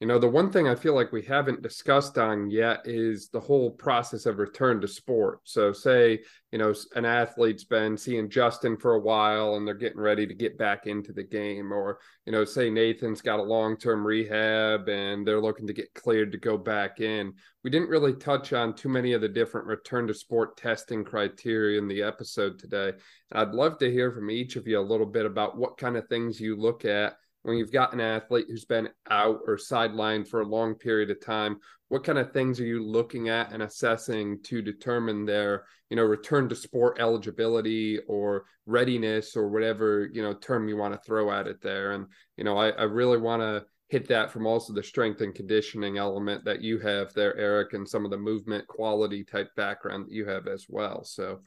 [0.00, 3.40] You know, the one thing I feel like we haven't discussed on yet is the
[3.40, 5.40] whole process of return to sport.
[5.44, 6.20] So, say,
[6.52, 10.34] you know, an athlete's been seeing Justin for a while and they're getting ready to
[10.34, 14.86] get back into the game, or, you know, say Nathan's got a long term rehab
[14.90, 17.32] and they're looking to get cleared to go back in.
[17.64, 21.78] We didn't really touch on too many of the different return to sport testing criteria
[21.78, 22.92] in the episode today.
[23.32, 26.06] I'd love to hear from each of you a little bit about what kind of
[26.06, 27.16] things you look at
[27.46, 31.24] when you've got an athlete who's been out or sidelined for a long period of
[31.24, 35.96] time what kind of things are you looking at and assessing to determine their you
[35.96, 41.06] know return to sport eligibility or readiness or whatever you know term you want to
[41.06, 41.92] throw at it there?
[41.92, 45.32] And you know i, I really want to hit that from also the strength and
[45.32, 50.06] conditioning element that you have there eric and some of the movement quality type background
[50.06, 51.04] that you have as well.
[51.04, 51.40] So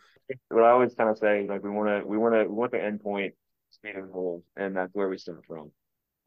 [0.49, 2.71] what i always kind of say like we want to we want to we want
[2.71, 3.33] the endpoint
[3.71, 5.71] speed and hold and that's where we start from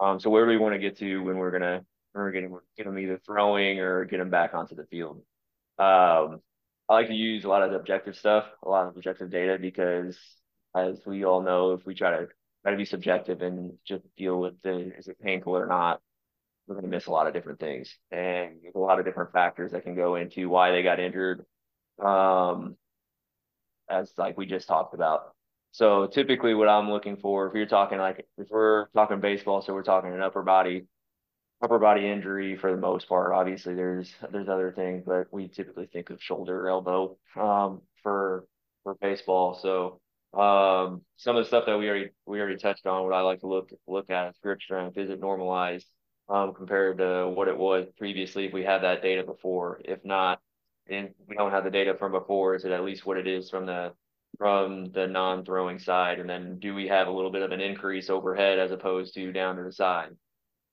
[0.03, 2.59] um, so where do we want to get to when we're gonna when we're getting
[2.77, 5.23] get them either throwing or get them back onto the field?
[5.79, 6.41] Um,
[6.89, 10.19] I like to use a lot of objective stuff, a lot of objective data because
[10.75, 12.29] as we all know, if we try to
[12.63, 16.01] try to be subjective and just deal with the is it painful or not,
[16.67, 17.95] we're going to miss a lot of different things.
[18.11, 21.45] And a lot of different factors that can go into why they got injured.
[22.03, 22.77] Um,
[23.89, 25.35] as like we just talked about.
[25.73, 29.73] So typically what I'm looking for, if you're talking like, if we're talking baseball, so
[29.73, 30.85] we're talking an upper body,
[31.63, 33.33] upper body injury for the most part.
[33.33, 38.45] Obviously there's, there's other things, but we typically think of shoulder, elbow, um, for,
[38.83, 39.55] for baseball.
[39.55, 39.99] So,
[40.39, 43.41] um, some of the stuff that we already, we already touched on, what I like
[43.41, 45.87] to look, look at is grip strength, is it normalized,
[46.29, 49.81] um, compared to what it was previously if we had that data before?
[49.85, 50.41] If not,
[50.89, 53.51] and we don't have the data from before, is it at least what it is
[53.51, 53.93] from the
[54.39, 56.19] from the non-throwing side?
[56.19, 59.33] And then do we have a little bit of an increase overhead as opposed to
[59.33, 60.11] down to the side?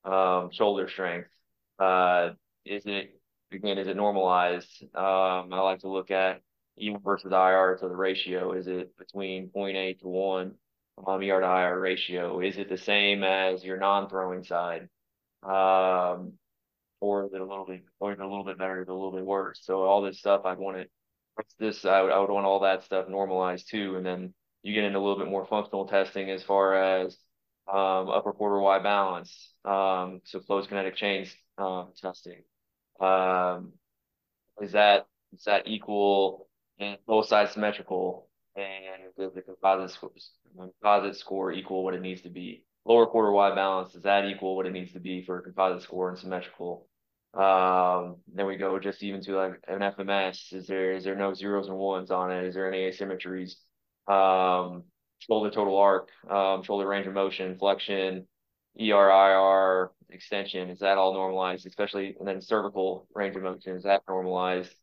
[0.03, 1.30] Um, shoulder strength.
[1.78, 2.32] Uh,
[2.66, 3.20] is it
[3.51, 3.78] again?
[3.78, 4.84] Is it normalized?
[4.95, 6.41] Um, I like to look at
[6.78, 7.78] even versus IR.
[7.80, 10.55] So the ratio is it between 0.8 to one,
[11.05, 12.39] um, ER to IR ratio?
[12.41, 14.89] Is it the same as your non-throwing side?
[15.43, 16.34] Um,
[17.01, 18.91] or is it a little bit, or is it a little bit better, is it
[18.91, 19.60] a little bit worse?
[19.64, 20.91] So all this stuff, I'd want it.
[21.60, 24.34] This, I would, I would want all that stuff normalized too, and then
[24.64, 27.18] you get into a little bit more functional testing as far as
[27.68, 32.44] um, upper quarter Y balance, um, so closed kinetic chains uh, testing.
[33.00, 33.74] Um,
[34.62, 38.28] is that is that equal and both sides symmetrical?
[38.56, 40.12] And does the composite score,
[40.58, 42.66] composite score equal what it needs to be?
[42.86, 45.84] Lower quarter Y balance, does that equal what it needs to be for a composite
[45.84, 46.89] score and symmetrical?
[47.34, 50.52] Um, then we go just even to like an FMS.
[50.54, 52.46] Is there is there no zeros and ones on it?
[52.46, 53.54] Is there any asymmetries?
[54.08, 54.84] Um,
[55.20, 58.28] shoulder total arc, um, shoulder range of motion, flexion,
[58.80, 60.70] ERIR, extension.
[60.70, 61.68] Is that all normalized?
[61.68, 63.76] Especially and then cervical range of motion.
[63.76, 64.74] Is that normalized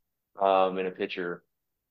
[0.41, 1.43] um, in a pitcher?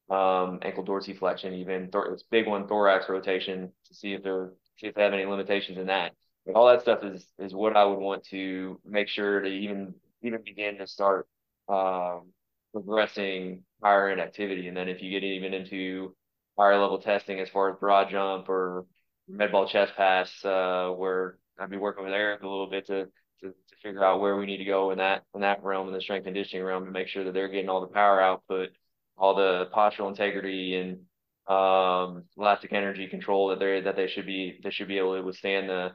[0.07, 4.85] Um, ankle dorsiflexion, even th- this big one, thorax rotation, to see if they're see
[4.85, 6.11] if they have any limitations in that.
[6.45, 9.95] But all that stuff is is what I would want to make sure to even
[10.25, 11.27] even begin to start
[11.69, 12.31] um,
[12.73, 14.67] progressing higher end activity.
[14.67, 16.15] And then if you get even into
[16.57, 18.85] higher level testing as far as broad jump or
[19.27, 23.05] med ball chest pass, uh, where I'd be working with Eric a little bit to,
[23.41, 25.93] to, to figure out where we need to go in that in that realm in
[25.93, 28.69] the strength conditioning realm to make sure that they're getting all the power output,
[29.17, 30.99] all the postural integrity and
[31.47, 35.21] um, elastic energy control that they that they should be they should be able to
[35.21, 35.91] withstand the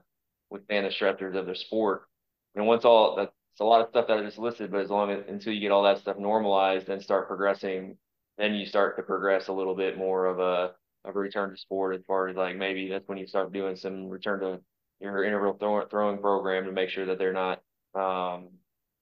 [0.49, 2.03] withstand the stressors of their sport.
[2.55, 4.91] And once all that it's a lot of stuff that I just listed, but as
[4.91, 7.97] long as until you get all that stuff normalized and start progressing,
[8.39, 10.73] then you start to progress a little bit more of a
[11.05, 13.75] of a return to sport as far as like maybe that's when you start doing
[13.77, 14.61] some return to
[15.01, 17.63] your interval throw, throwing program to make sure that they're not
[17.95, 18.51] um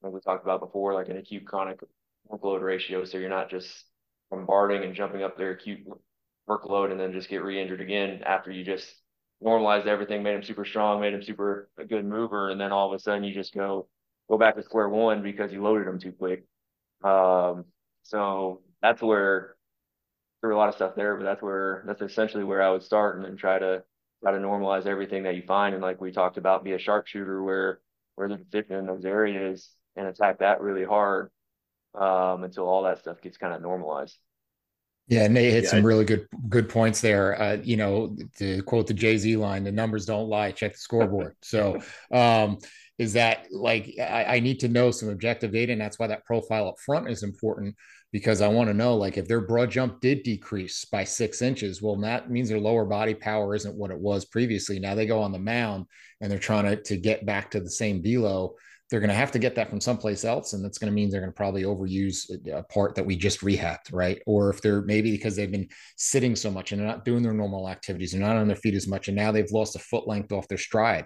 [0.01, 1.79] like we talked about before, like an acute chronic
[2.31, 3.03] workload ratio.
[3.03, 3.67] So you're not just
[4.31, 5.79] bombarding and jumping up their acute
[6.47, 8.87] workload and then just get re-injured again after you just
[9.41, 12.91] normalized everything, made them super strong, made them super a good mover, and then all
[12.91, 13.87] of a sudden you just go
[14.29, 16.45] go back to square one because you loaded them too quick.
[17.03, 17.65] Um,
[18.03, 19.55] so that's where
[20.41, 23.17] there's a lot of stuff there, but that's where that's essentially where I would start
[23.17, 23.83] and then try to
[24.21, 25.73] try to normalize everything that you find.
[25.73, 27.79] And like we talked about, be a sharpshooter where
[28.15, 31.29] where they're deficient in those areas and attack that really hard
[31.95, 34.17] um, until all that stuff gets kind of normalized.
[35.07, 37.41] Yeah, Nate hit yeah, some really good good points there.
[37.41, 40.51] Uh, you know, to quote the Jay Z line, "The numbers don't lie.
[40.51, 42.59] Check the scoreboard." so, um,
[42.99, 46.25] is that like I, I, need to know some objective data, and that's why that
[46.25, 47.75] profile up front is important
[48.11, 51.81] because I want to know like if their broad jump did decrease by six inches,
[51.81, 54.79] well, that means their lower body power isn't what it was previously.
[54.79, 55.85] Now they go on the mound
[56.19, 58.55] and they're trying to to get back to the same velo.
[58.89, 61.11] They're going to have to get that from someplace else and that's going to mean
[61.11, 64.19] they're going to probably overuse a part that we just rehabbed right?
[64.25, 67.31] Or if they're maybe because they've been sitting so much and they're not doing their
[67.31, 70.07] normal activities they're not on their feet as much and now they've lost a foot
[70.07, 71.05] length off their stride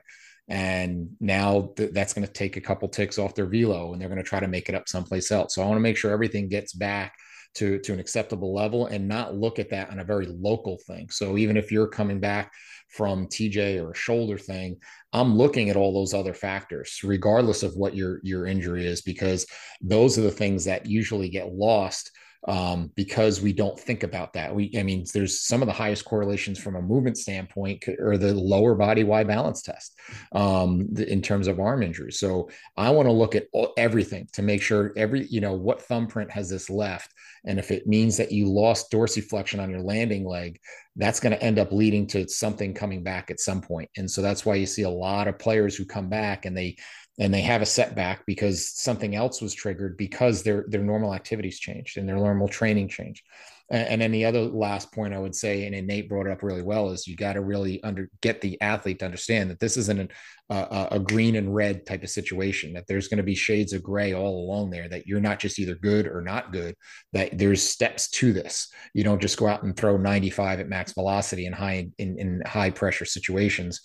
[0.49, 4.09] and now th- that's going to take a couple ticks off their velo and they're
[4.09, 5.55] going to try to make it up someplace else.
[5.55, 7.15] So i want to make sure everything gets back
[7.55, 11.09] to to an acceptable level and not look at that on a very local thing.
[11.09, 12.51] So even if you're coming back
[12.89, 14.77] from TJ or a shoulder thing,
[15.13, 19.45] I'm looking at all those other factors, regardless of what your your injury is, because
[19.81, 22.11] those are the things that usually get lost
[22.47, 24.53] um, because we don't think about that.
[24.53, 28.33] We, I mean, there's some of the highest correlations from a movement standpoint or the
[28.33, 29.97] lower body Y balance test
[30.33, 32.19] um, in terms of arm injuries.
[32.19, 36.31] So I want to look at everything to make sure every, you know, what thumbprint
[36.31, 37.13] has this left.
[37.45, 40.59] And if it means that you lost dorsiflexion on your landing leg,
[40.95, 43.89] that's going to end up leading to something coming back at some point.
[43.97, 46.77] And so that's why you see a lot of players who come back and they
[47.20, 51.59] and they have a setback because something else was triggered because their their normal activities
[51.59, 53.24] changed and their normal training changed.
[53.70, 56.43] And, and then the other last point I would say, and Nate brought it up
[56.43, 59.78] really well, is you got to really under get the athlete to understand that this
[59.78, 60.09] isn't an,
[60.49, 62.74] a, a green and red type of situation.
[62.74, 64.89] That there's going to be shades of gray all along there.
[64.89, 66.76] That you're not just either good or not good.
[67.14, 68.70] That there's steps to this.
[68.93, 72.41] You don't just go out and throw 95 at max velocity in high in, in
[72.45, 73.82] high pressure situations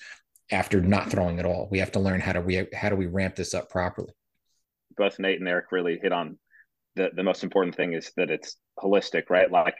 [0.50, 1.68] after not throwing at all.
[1.70, 4.12] We have to learn how to we how do we ramp this up properly.
[4.96, 6.38] Both Nate and Eric really hit on
[6.96, 9.50] the the most important thing is that it's holistic, right?
[9.50, 9.76] Like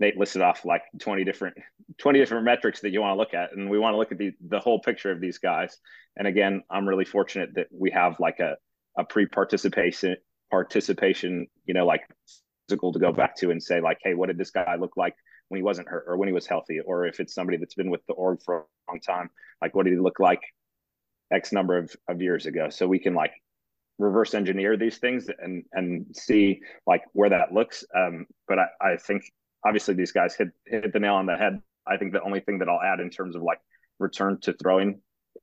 [0.00, 1.56] Nate listed off like 20 different
[1.98, 4.18] 20 different metrics that you want to look at and we want to look at
[4.18, 5.76] the the whole picture of these guys.
[6.16, 8.56] And again, I'm really fortunate that we have like a
[8.96, 10.16] a pre-participation
[10.50, 12.02] participation, you know, like
[12.68, 15.14] physical to go back to and say like, hey, what did this guy look like
[15.48, 17.90] when he wasn't hurt or when he was healthy, or if it's somebody that's been
[17.90, 19.30] with the org for a long time,
[19.62, 20.40] like what did he look like
[21.32, 22.68] X number of, of years ago?
[22.70, 23.32] So we can like
[23.98, 27.84] reverse engineer these things and and see like where that looks.
[27.96, 29.24] Um, but I, I think
[29.64, 31.60] obviously these guys hit hit the nail on the head.
[31.86, 33.60] I think the only thing that I'll add in terms of like
[33.98, 35.00] return to throwing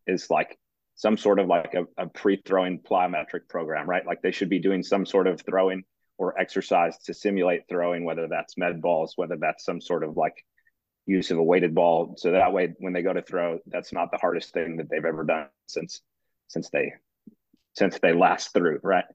[0.08, 0.58] is like
[0.96, 4.06] some sort of like a, a pre-throwing plyometric program, right?
[4.06, 5.84] Like they should be doing some sort of throwing
[6.18, 10.46] or exercise to simulate throwing, whether that's med balls, whether that's some sort of like
[11.06, 12.16] use of a weighted ball.
[12.18, 15.06] So that way, when they go to throw, that's not the hardest thing that they've
[15.06, 16.02] ever done since
[16.48, 16.94] since they
[17.74, 19.06] since they last threw, right?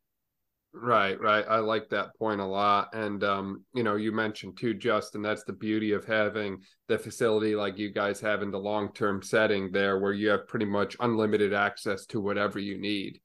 [0.72, 1.44] Right, right.
[1.48, 2.94] I like that point a lot.
[2.94, 7.56] And um, you know, you mentioned too, Justin, that's the beauty of having the facility
[7.56, 11.52] like you guys have in the long-term setting there where you have pretty much unlimited
[11.52, 13.20] access to whatever you need.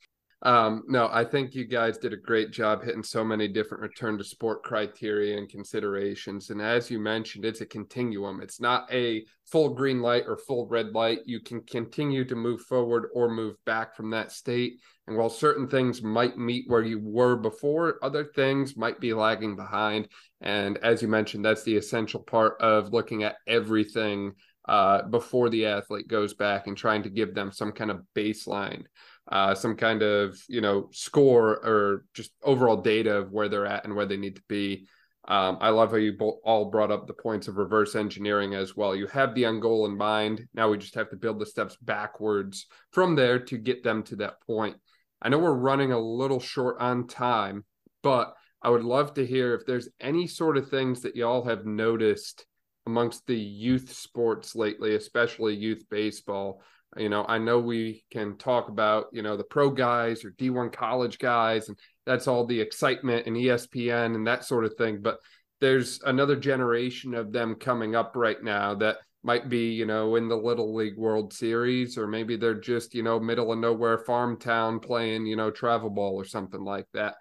[0.45, 4.15] Um, no, I think you guys did a great job hitting so many different return
[4.19, 6.51] to sport criteria and considerations.
[6.51, 8.41] And as you mentioned, it's a continuum.
[8.41, 11.21] It's not a full green light or full red light.
[11.25, 14.73] You can continue to move forward or move back from that state.
[15.07, 19.55] And while certain things might meet where you were before, other things might be lagging
[19.55, 20.09] behind.
[20.41, 24.33] And as you mentioned, that's the essential part of looking at everything
[24.67, 28.83] uh, before the athlete goes back and trying to give them some kind of baseline
[29.31, 33.85] uh, some kind of you know score or just overall data of where they're at
[33.85, 34.87] and where they need to be.
[35.27, 38.95] Um, I love how you all brought up the points of reverse engineering as well.
[38.95, 40.47] You have the end goal in mind.
[40.53, 44.17] Now we just have to build the steps backwards from there to get them to
[44.17, 44.77] that point.
[45.21, 47.65] I know we're running a little short on time,
[48.03, 51.65] but I would love to hear if there's any sort of things that y'all have
[51.65, 52.45] noticed
[52.85, 56.61] amongst the youth sports lately, especially youth baseball,
[56.97, 60.71] you know, I know we can talk about, you know, the pro guys or D1
[60.71, 65.01] college guys, and that's all the excitement and ESPN and that sort of thing.
[65.01, 65.19] But
[65.61, 70.27] there's another generation of them coming up right now that might be, you know, in
[70.27, 74.39] the Little League World Series, or maybe they're just, you know, middle of nowhere farm
[74.39, 77.15] town playing, you know, travel ball or something like that.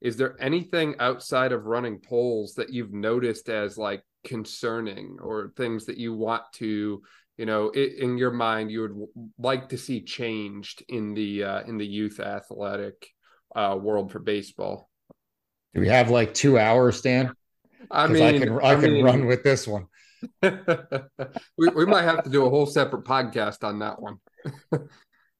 [0.00, 5.84] Is there anything outside of running polls that you've noticed as like concerning or things
[5.86, 7.02] that you want to
[7.40, 11.62] you know it, in your mind you would like to see changed in the uh,
[11.62, 13.08] in the youth athletic
[13.56, 14.90] uh, world for baseball.
[15.72, 17.32] Do we have like two hours dan?
[17.90, 19.86] I mean i can i, I can mean, run with this one.
[21.56, 24.18] We, we might have to do a whole separate podcast on that one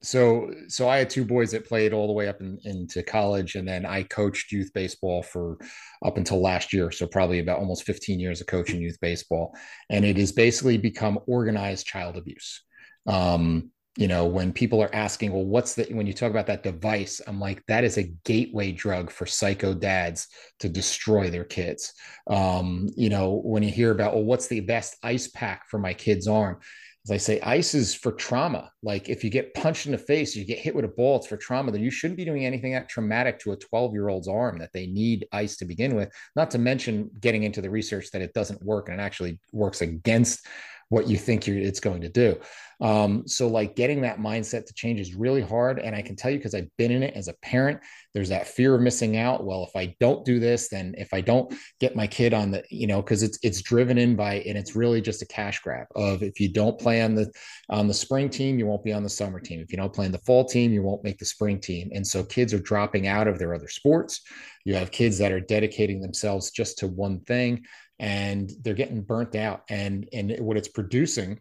[0.02, 3.54] so so I had two boys that played all the way up in, into college,
[3.54, 5.58] and then I coached youth baseball for
[6.04, 6.90] up until last year.
[6.90, 9.54] So probably about almost 15 years of coaching youth baseball,
[9.90, 12.62] and it has basically become organized child abuse.
[13.06, 16.62] Um, you know, when people are asking, well, what's the when you talk about that
[16.62, 20.28] device, I'm like, that is a gateway drug for psycho dads
[20.60, 21.92] to destroy their kids.
[22.26, 25.92] Um, you know, when you hear about, well, what's the best ice pack for my
[25.92, 26.60] kid's arm?
[27.04, 28.70] As I say, ice is for trauma.
[28.82, 31.26] Like if you get punched in the face, you get hit with a ball, it's
[31.26, 31.72] for trauma.
[31.72, 34.72] Then you shouldn't be doing anything that traumatic to a 12 year old's arm that
[34.74, 36.10] they need ice to begin with.
[36.36, 39.80] Not to mention getting into the research that it doesn't work and it actually works
[39.80, 40.46] against
[40.90, 42.36] what you think it's going to do.
[42.80, 45.78] Um, so like getting that mindset to change is really hard.
[45.78, 47.80] And I can tell you because I've been in it as a parent,
[48.14, 49.44] there's that fear of missing out.
[49.44, 52.64] Well, if I don't do this, then if I don't get my kid on the,
[52.70, 55.86] you know, because it's it's driven in by and it's really just a cash grab
[55.94, 57.30] of if you don't play on the
[57.68, 59.60] on the spring team, you won't be on the summer team.
[59.60, 61.90] If you don't play in the fall team, you won't make the spring team.
[61.92, 64.22] And so kids are dropping out of their other sports.
[64.64, 67.64] You have kids that are dedicating themselves just to one thing
[68.00, 69.62] and they're getting burnt out.
[69.68, 71.38] And and what it's producing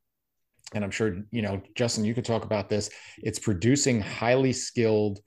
[0.73, 2.89] and I'm sure you know, Justin, you could talk about this.
[3.17, 5.19] It's producing highly skilled,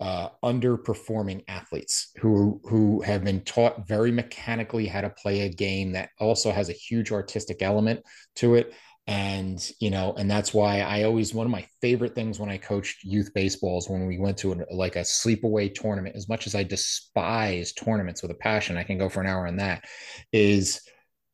[0.00, 5.92] uh, underperforming athletes who who have been taught very mechanically how to play a game
[5.92, 8.00] that also has a huge artistic element
[8.36, 8.72] to it.
[9.06, 12.56] And you know, and that's why I always one of my favorite things when I
[12.56, 16.16] coached youth baseball is when we went to a, like a sleepaway tournament.
[16.16, 19.46] As much as I despise tournaments with a passion, I can go for an hour
[19.46, 19.84] on that.
[20.32, 20.80] Is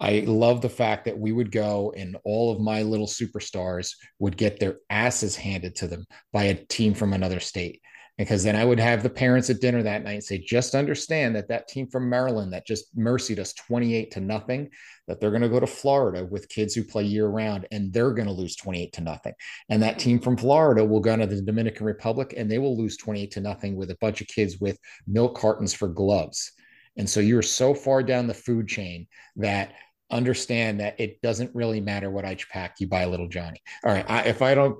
[0.01, 4.37] I love the fact that we would go and all of my little superstars would
[4.37, 7.83] get their asses handed to them by a team from another state.
[8.21, 11.35] Because then I would have the parents at dinner that night and say, just understand
[11.35, 14.69] that that team from Maryland that just mercied us 28 to nothing,
[15.09, 18.13] that they're going to go to Florida with kids who play year round and they're
[18.13, 19.33] going to lose 28 to nothing.
[19.71, 22.99] And that team from Florida will go to the Dominican Republic and they will lose
[22.99, 26.53] 28 to nothing with a bunch of kids with milk cartons for gloves.
[26.99, 29.07] And so you're so far down the food chain
[29.37, 29.73] that
[30.11, 33.61] understand that it doesn't really matter what ice pack you buy a little johnny.
[33.85, 34.79] All right I, if i don't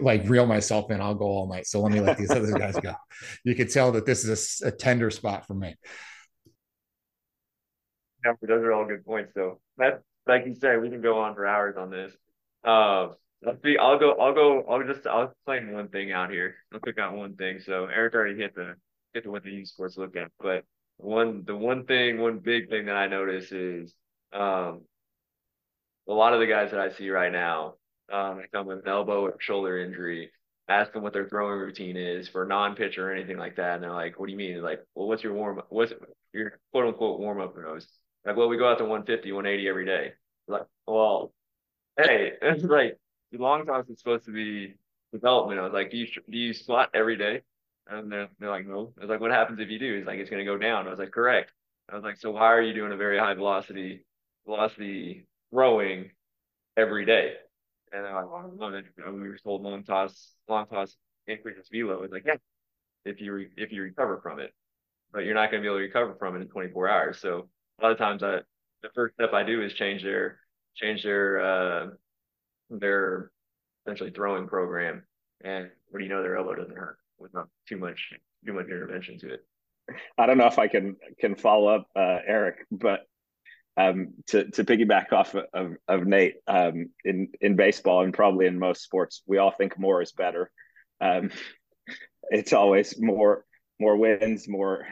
[0.00, 1.66] like reel myself in i'll go all night.
[1.66, 2.94] So let me let these other guys go.
[3.44, 5.74] You can tell that this is a, a, tender spot for me.
[8.24, 9.60] Yeah those are all good points though.
[9.78, 12.12] That like you said we can go on for hours on this.
[12.64, 13.08] Uh
[13.42, 16.56] let's see i'll go i'll go i'll just i'll explain one thing out here.
[16.72, 17.60] I'll pick out one thing.
[17.60, 18.74] So eric already hit the
[19.14, 20.64] hit the what the youth sports look at but
[20.98, 23.94] one the one thing one big thing that i notice is
[24.32, 24.82] um,
[26.08, 27.74] a lot of the guys that I see right now,
[28.12, 30.30] um, come with an elbow or shoulder injury,
[30.68, 33.92] ask them what their throwing routine is for non-pitcher or anything like that, and they're
[33.92, 35.66] like, "What do you mean?" Like, well, what's your warm up?
[35.70, 35.92] What's
[36.32, 37.86] your quote unquote warm up nose?
[38.24, 40.12] Like, well, we go out to 150, 180 every day.
[40.48, 41.32] Like, well,
[41.96, 42.98] hey, it's like
[43.32, 44.74] the long toss is supposed to be
[45.12, 45.60] development.
[45.60, 47.42] I was like, do you do you squat every day?
[47.88, 48.92] And they're, they're like, no.
[48.98, 49.96] I was like, what happens if you do?
[49.96, 50.88] He's like, it's going to go down.
[50.88, 51.52] I was like, correct.
[51.88, 54.04] I was like, so why are you doing a very high velocity
[54.46, 56.10] velocity growing
[56.76, 57.34] every day?
[57.92, 62.02] And they're like, well, no, we were told long toss, long toss increases velo.
[62.02, 62.36] It's like, yeah,
[63.04, 64.52] if you re- if you recover from it,
[65.12, 67.18] but you're not going to be able to recover from it in 24 hours.
[67.20, 67.48] So
[67.80, 68.38] a lot of times, I
[68.82, 70.40] the first step I do is change their
[70.76, 71.86] change their uh,
[72.70, 73.30] their
[73.84, 75.04] essentially throwing program,
[75.42, 78.12] and what do you know, their elbow doesn't hurt with not too much
[78.44, 79.46] too much intervention to it.
[80.18, 83.06] I don't know if I can can follow up, uh, Eric, but
[83.76, 88.58] um, to to piggyback off of, of Nate, um, in in baseball and probably in
[88.58, 90.50] most sports, we all think more is better.
[91.00, 91.30] Um,
[92.30, 93.44] it's always more
[93.78, 94.86] more wins, more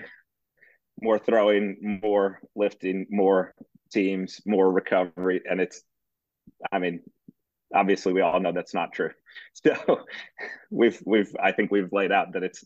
[1.01, 3.55] more throwing, more lifting, more
[3.93, 5.83] teams, more recovery, and it's.
[6.71, 7.01] I mean,
[7.75, 9.11] obviously, we all know that's not true.
[9.55, 10.05] So
[10.71, 12.65] we've we've I think we've laid out that it's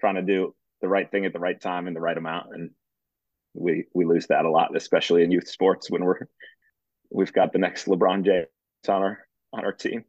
[0.00, 2.70] trying to do the right thing at the right time and the right amount, and
[3.54, 6.20] we we lose that a lot, especially in youth sports when we're
[7.10, 8.46] we've got the next LeBron James
[8.88, 9.18] on our
[9.52, 10.04] on our team.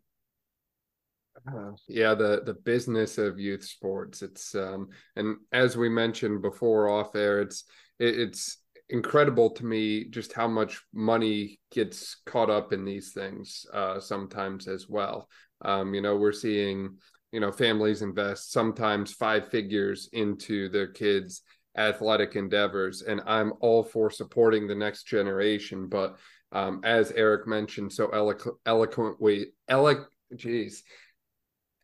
[1.47, 4.21] Uh, yeah, the the business of youth sports.
[4.21, 7.63] It's um and as we mentioned before off air, it's
[7.99, 8.57] it, it's
[8.89, 14.67] incredible to me just how much money gets caught up in these things uh sometimes
[14.67, 15.27] as well.
[15.63, 16.97] Um, you know, we're seeing,
[17.31, 21.41] you know, families invest sometimes five figures into their kids'
[21.77, 25.87] athletic endeavors, and I'm all for supporting the next generation.
[25.87, 26.17] But
[26.51, 30.83] um, as Eric mentioned so eloqu- eloquently, eloquent, geez,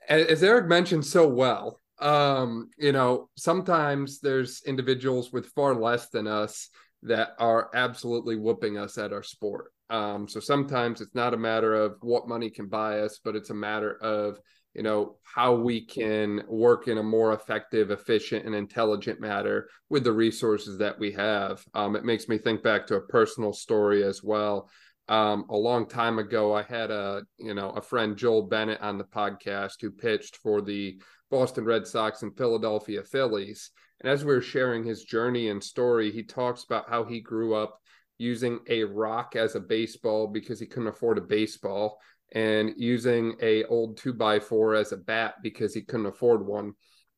[0.07, 6.27] as Eric mentioned so well, um, you know, sometimes there's individuals with far less than
[6.27, 6.69] us
[7.03, 9.71] that are absolutely whooping us at our sport.
[9.89, 13.49] Um, so sometimes it's not a matter of what money can buy us, but it's
[13.49, 14.39] a matter of
[14.78, 20.03] you know how we can work in a more effective efficient and intelligent manner with
[20.03, 21.65] the resources that we have.
[21.73, 24.69] Um, it makes me think back to a personal story as well.
[25.09, 28.97] Um, a long time ago i had a you know a friend joel bennett on
[28.97, 30.99] the podcast who pitched for the
[31.32, 33.71] boston red sox and philadelphia phillies.
[34.01, 37.55] And as we were sharing his journey and story he talks about how he grew
[37.55, 37.80] up
[38.17, 41.99] using a rock as a baseball because he couldn't afford a baseball
[42.34, 46.73] and using a old two by four as a bat because he couldn't afford one.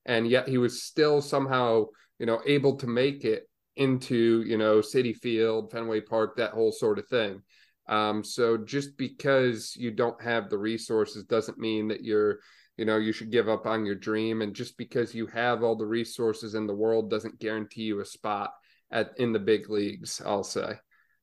[0.06, 1.86] And yet he was still somehow
[2.20, 6.72] you know able to make it into you know Citi Field fenway park that whole
[6.72, 7.42] sort of thing.
[7.88, 12.40] Um, so just because you don't have the resources doesn't mean that you're
[12.78, 14.42] you know you should give up on your dream.
[14.42, 18.06] And just because you have all the resources in the world doesn't guarantee you a
[18.06, 18.52] spot
[18.92, 20.74] at in the big leagues i'll say.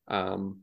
[0.08, 0.60] Um,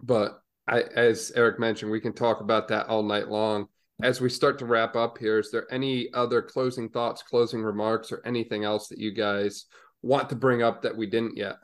[0.00, 3.66] but I, as Eric mentioned, we can talk about that all night long.
[4.02, 8.12] As we start to wrap up here, is there any other closing thoughts, closing remarks,
[8.12, 9.66] or anything else that you guys
[10.02, 11.56] want to bring up that we didn't yet?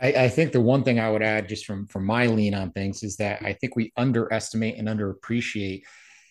[0.00, 2.70] I, I, think the one thing I would add, just from from my lean on
[2.70, 5.82] things, is that I think we underestimate and underappreciate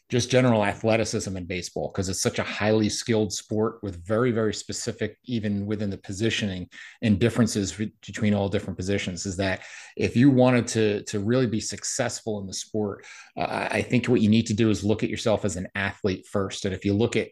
[0.09, 4.53] just general athleticism in baseball because it's such a highly skilled sport with very very
[4.53, 6.67] specific even within the positioning
[7.01, 7.73] and differences
[8.05, 9.61] between all different positions is that
[9.95, 13.05] if you wanted to to really be successful in the sport
[13.37, 16.25] uh, i think what you need to do is look at yourself as an athlete
[16.27, 16.65] first.
[16.65, 17.29] And if you look at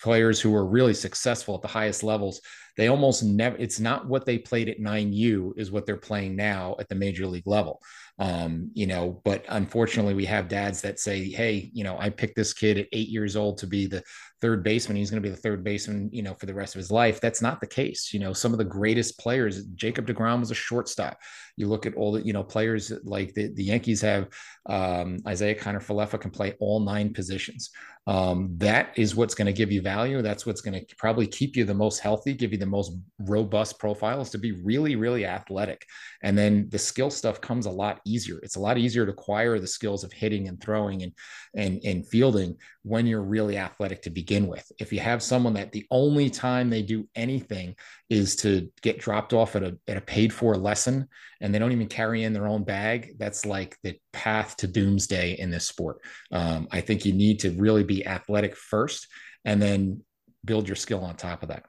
[0.00, 2.40] players who are really successful at the highest levels
[2.76, 6.74] they almost never it's not what they played at 9u is what they're playing now
[6.78, 7.80] at the major league level
[8.18, 12.36] um, you know, but unfortunately, we have dads that say, "Hey, you know, I picked
[12.36, 14.02] this kid at eight years old to be the
[14.40, 14.96] third baseman.
[14.96, 17.20] He's going to be the third baseman, you know, for the rest of his life."
[17.20, 18.12] That's not the case.
[18.12, 21.18] You know, some of the greatest players, Jacob Degrom was a shortstop.
[21.56, 24.28] You look at all the, you know, players like the, the Yankees have
[24.66, 27.70] um, Isiah Kiner-Falefa can play all nine positions.
[28.08, 30.22] Um, that is what's going to give you value.
[30.22, 33.78] That's what's going to probably keep you the most healthy, give you the most robust
[33.78, 35.86] profiles to be really, really athletic.
[36.22, 38.38] And then the skill stuff comes a lot easier.
[38.42, 41.12] It's a lot easier to acquire the skills of hitting and throwing and
[41.54, 44.70] and and fielding when you're really athletic to begin with.
[44.78, 47.76] If you have someone that the only time they do anything
[48.10, 51.08] is to get dropped off at a at a paid for lesson
[51.40, 55.38] and they don't even carry in their own bag, that's like the path to doomsday
[55.38, 55.98] in this sport.
[56.32, 59.06] Um, I think you need to really be athletic first
[59.44, 60.02] and then
[60.44, 61.64] build your skill on top of that.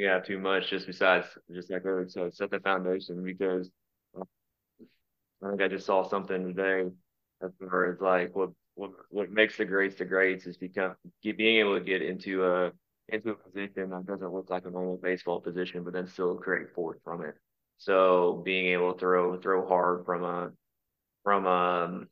[0.00, 3.70] Have too much just besides just like Eric said, set the foundation because
[4.18, 4.24] uh,
[5.42, 6.90] I think I just saw something today
[7.42, 11.58] as far as like what what what makes the greats the greats is become being
[11.58, 12.70] able to get into a
[13.08, 16.72] into a position that doesn't look like a normal baseball position, but then still create
[16.74, 17.34] force from it.
[17.78, 20.50] So being able to throw throw hard from a
[21.24, 22.04] from a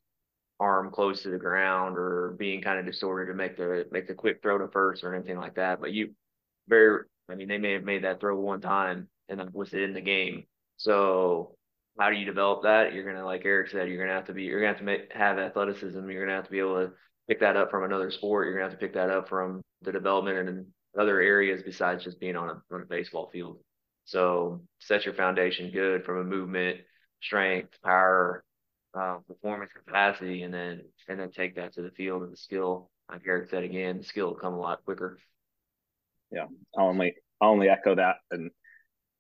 [0.58, 4.14] arm close to the ground or being kind of disordered to make the make the
[4.14, 5.80] quick throw to first or anything like that.
[5.80, 6.14] But you
[6.68, 9.82] very I mean they may have made that throw one time and that was it
[9.82, 10.44] in the game.
[10.78, 11.55] So
[11.99, 12.92] how do you develop that?
[12.92, 15.12] You're gonna like Eric said, you're gonna have to be you're gonna have to make,
[15.12, 16.09] have athleticism.
[16.11, 16.92] You're gonna have to be able to
[17.28, 18.47] pick that up from another sport.
[18.47, 20.66] You're gonna have to pick that up from the development and
[20.99, 23.59] other areas besides just being on a on a baseball field.
[24.05, 26.78] So set your foundation good from a movement,
[27.22, 28.44] strength, power,
[28.99, 32.90] uh, performance capacity, and then and then take that to the field and the skill.
[33.11, 35.18] Like Eric said again, the skill will come a lot quicker.
[36.30, 38.51] Yeah, I'll only I'll only echo that and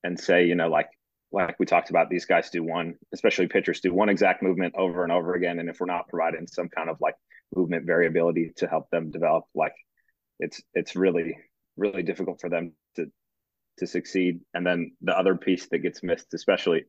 [0.02, 0.88] and say you know like
[1.32, 5.02] like we talked about, these guys do one, especially pitchers do one exact movement over
[5.02, 7.14] and over again, and if we're not providing some kind of like
[7.54, 9.74] movement variability to help them develop, like
[10.38, 11.36] it's it's really
[11.76, 13.06] really difficult for them to
[13.78, 14.40] to succeed.
[14.54, 16.84] And then the other piece that gets missed, especially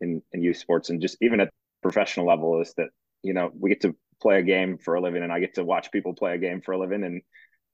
[0.00, 2.88] in in youth sports and just even at professional level, is that
[3.22, 5.64] you know we get to play a game for a living, and I get to
[5.64, 7.22] watch people play a game for a living, and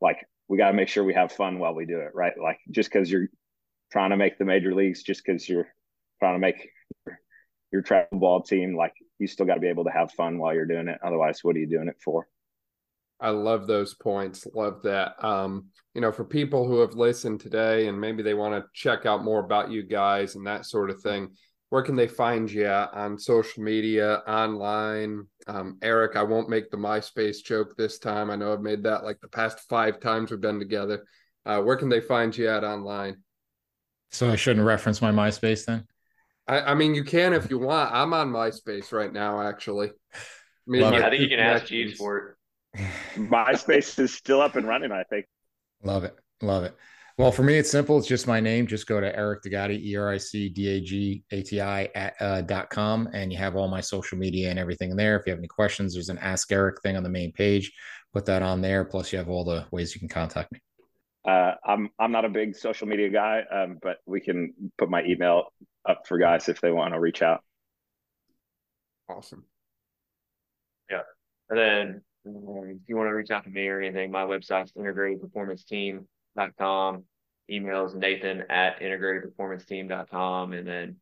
[0.01, 2.35] like we got to make sure we have fun while we do it, right?
[2.41, 3.29] Like just because you're
[3.91, 5.69] trying to make the major leagues, just because you're
[6.23, 6.69] trying to make
[7.05, 7.19] your,
[7.73, 10.55] your travel ball team, like you still got to be able to have fun while
[10.55, 11.01] you're doing it.
[11.05, 12.29] Otherwise, what are you doing it for?
[13.19, 14.47] I love those points.
[14.55, 15.15] Love that.
[15.25, 19.05] Um, you know, for people who have listened today and maybe they want to check
[19.05, 21.31] out more about you guys and that sort of thing,
[21.71, 25.27] where can they find you at on social media, online?
[25.49, 28.31] Um, Eric, I won't make the MySpace joke this time.
[28.31, 31.05] I know I've made that like the past five times we've been together.
[31.45, 33.23] Uh, where can they find you at online?
[34.13, 35.87] So I shouldn't reference my MySpace then?
[36.53, 37.93] I, I mean, you can if you want.
[37.95, 39.89] I'm on MySpace right now, actually.
[39.89, 40.19] I,
[40.67, 42.37] mean, yeah, I think you can ask Jeeves for
[42.77, 42.87] it.
[43.17, 45.25] MySpace is still up and running, I think.
[45.83, 46.15] Love it.
[46.43, 46.77] Love it.
[47.17, 47.99] Well, for me, it's simple.
[47.99, 48.67] It's just my name.
[48.67, 51.89] Just go to Eric Dagati, E R I C D A G A T I
[51.95, 55.17] at uh, dot com, and you have all my social media and everything in there.
[55.17, 57.73] If you have any questions, there's an Ask Eric thing on the main page.
[58.13, 58.85] Put that on there.
[58.85, 60.61] Plus, you have all the ways you can contact me.
[61.27, 65.05] Uh, I'm I'm not a big social media guy, um, but we can put my
[65.05, 65.53] email
[65.89, 67.45] up for guys if they want to reach out.
[69.09, 69.45] Awesome.
[70.91, 71.03] Yeah,
[71.49, 77.05] and then if you want to reach out to me or anything, my website's integratedperformanceteam.com.
[77.51, 80.53] Emails nathan at integratedperformanceteam.com.
[80.53, 80.97] And then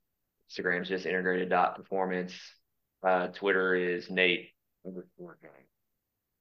[0.51, 2.35] Instagram is just integrated.performance.
[3.03, 4.51] Uh, Twitter is Nate.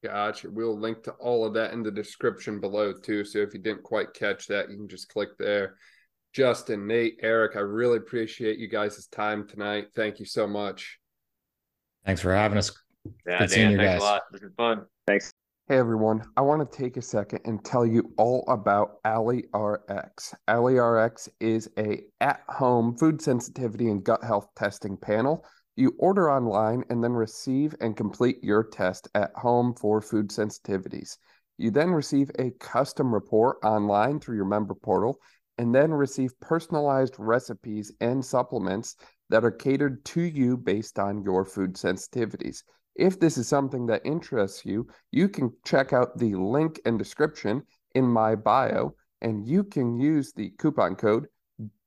[0.02, 0.48] Gotcha.
[0.50, 3.24] We'll link to all of that in the description below too.
[3.24, 5.76] So if you didn't quite catch that, you can just click there.
[6.32, 9.88] Justin, Nate, Eric, I really appreciate you guys' time tonight.
[9.94, 10.98] Thank you so much.
[12.06, 12.70] Thanks for having us.
[13.26, 14.00] Yeah, Good Dan, thanks guys.
[14.00, 14.22] a lot.
[14.32, 14.86] This is fun.
[15.06, 15.32] Thanks.
[15.68, 20.34] Hey everyone, I want to take a second and tell you all about AliRx.
[20.48, 25.44] AliRx is a at-home food sensitivity and gut health testing panel.
[25.80, 31.16] You order online and then receive and complete your test at home for food sensitivities.
[31.56, 35.22] You then receive a custom report online through your member portal
[35.56, 38.96] and then receive personalized recipes and supplements
[39.30, 42.62] that are catered to you based on your food sensitivities.
[42.94, 47.62] If this is something that interests you, you can check out the link and description
[47.94, 51.28] in my bio, and you can use the coupon code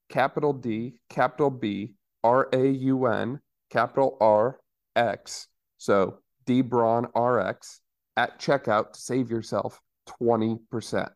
[0.10, 3.40] capital D, capital B, R A U N,
[3.74, 4.60] capital R
[4.96, 5.48] X.
[5.78, 7.82] So D Braun RX
[8.16, 9.82] at checkout to save yourself
[10.22, 11.10] 20%.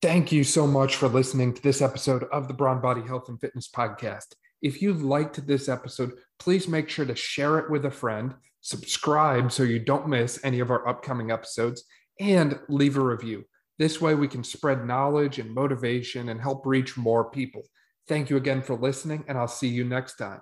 [0.00, 3.40] Thank you so much for listening to this episode of the Brawn Body Health and
[3.40, 4.34] Fitness Podcast.
[4.60, 9.52] If you liked this episode, please make sure to share it with a friend subscribe
[9.52, 11.84] so you don't miss any of our upcoming episodes,
[12.18, 13.44] and leave a review.
[13.78, 17.62] This way, we can spread knowledge and motivation and help reach more people.
[18.08, 20.40] Thank you again for listening, and I'll see you next time.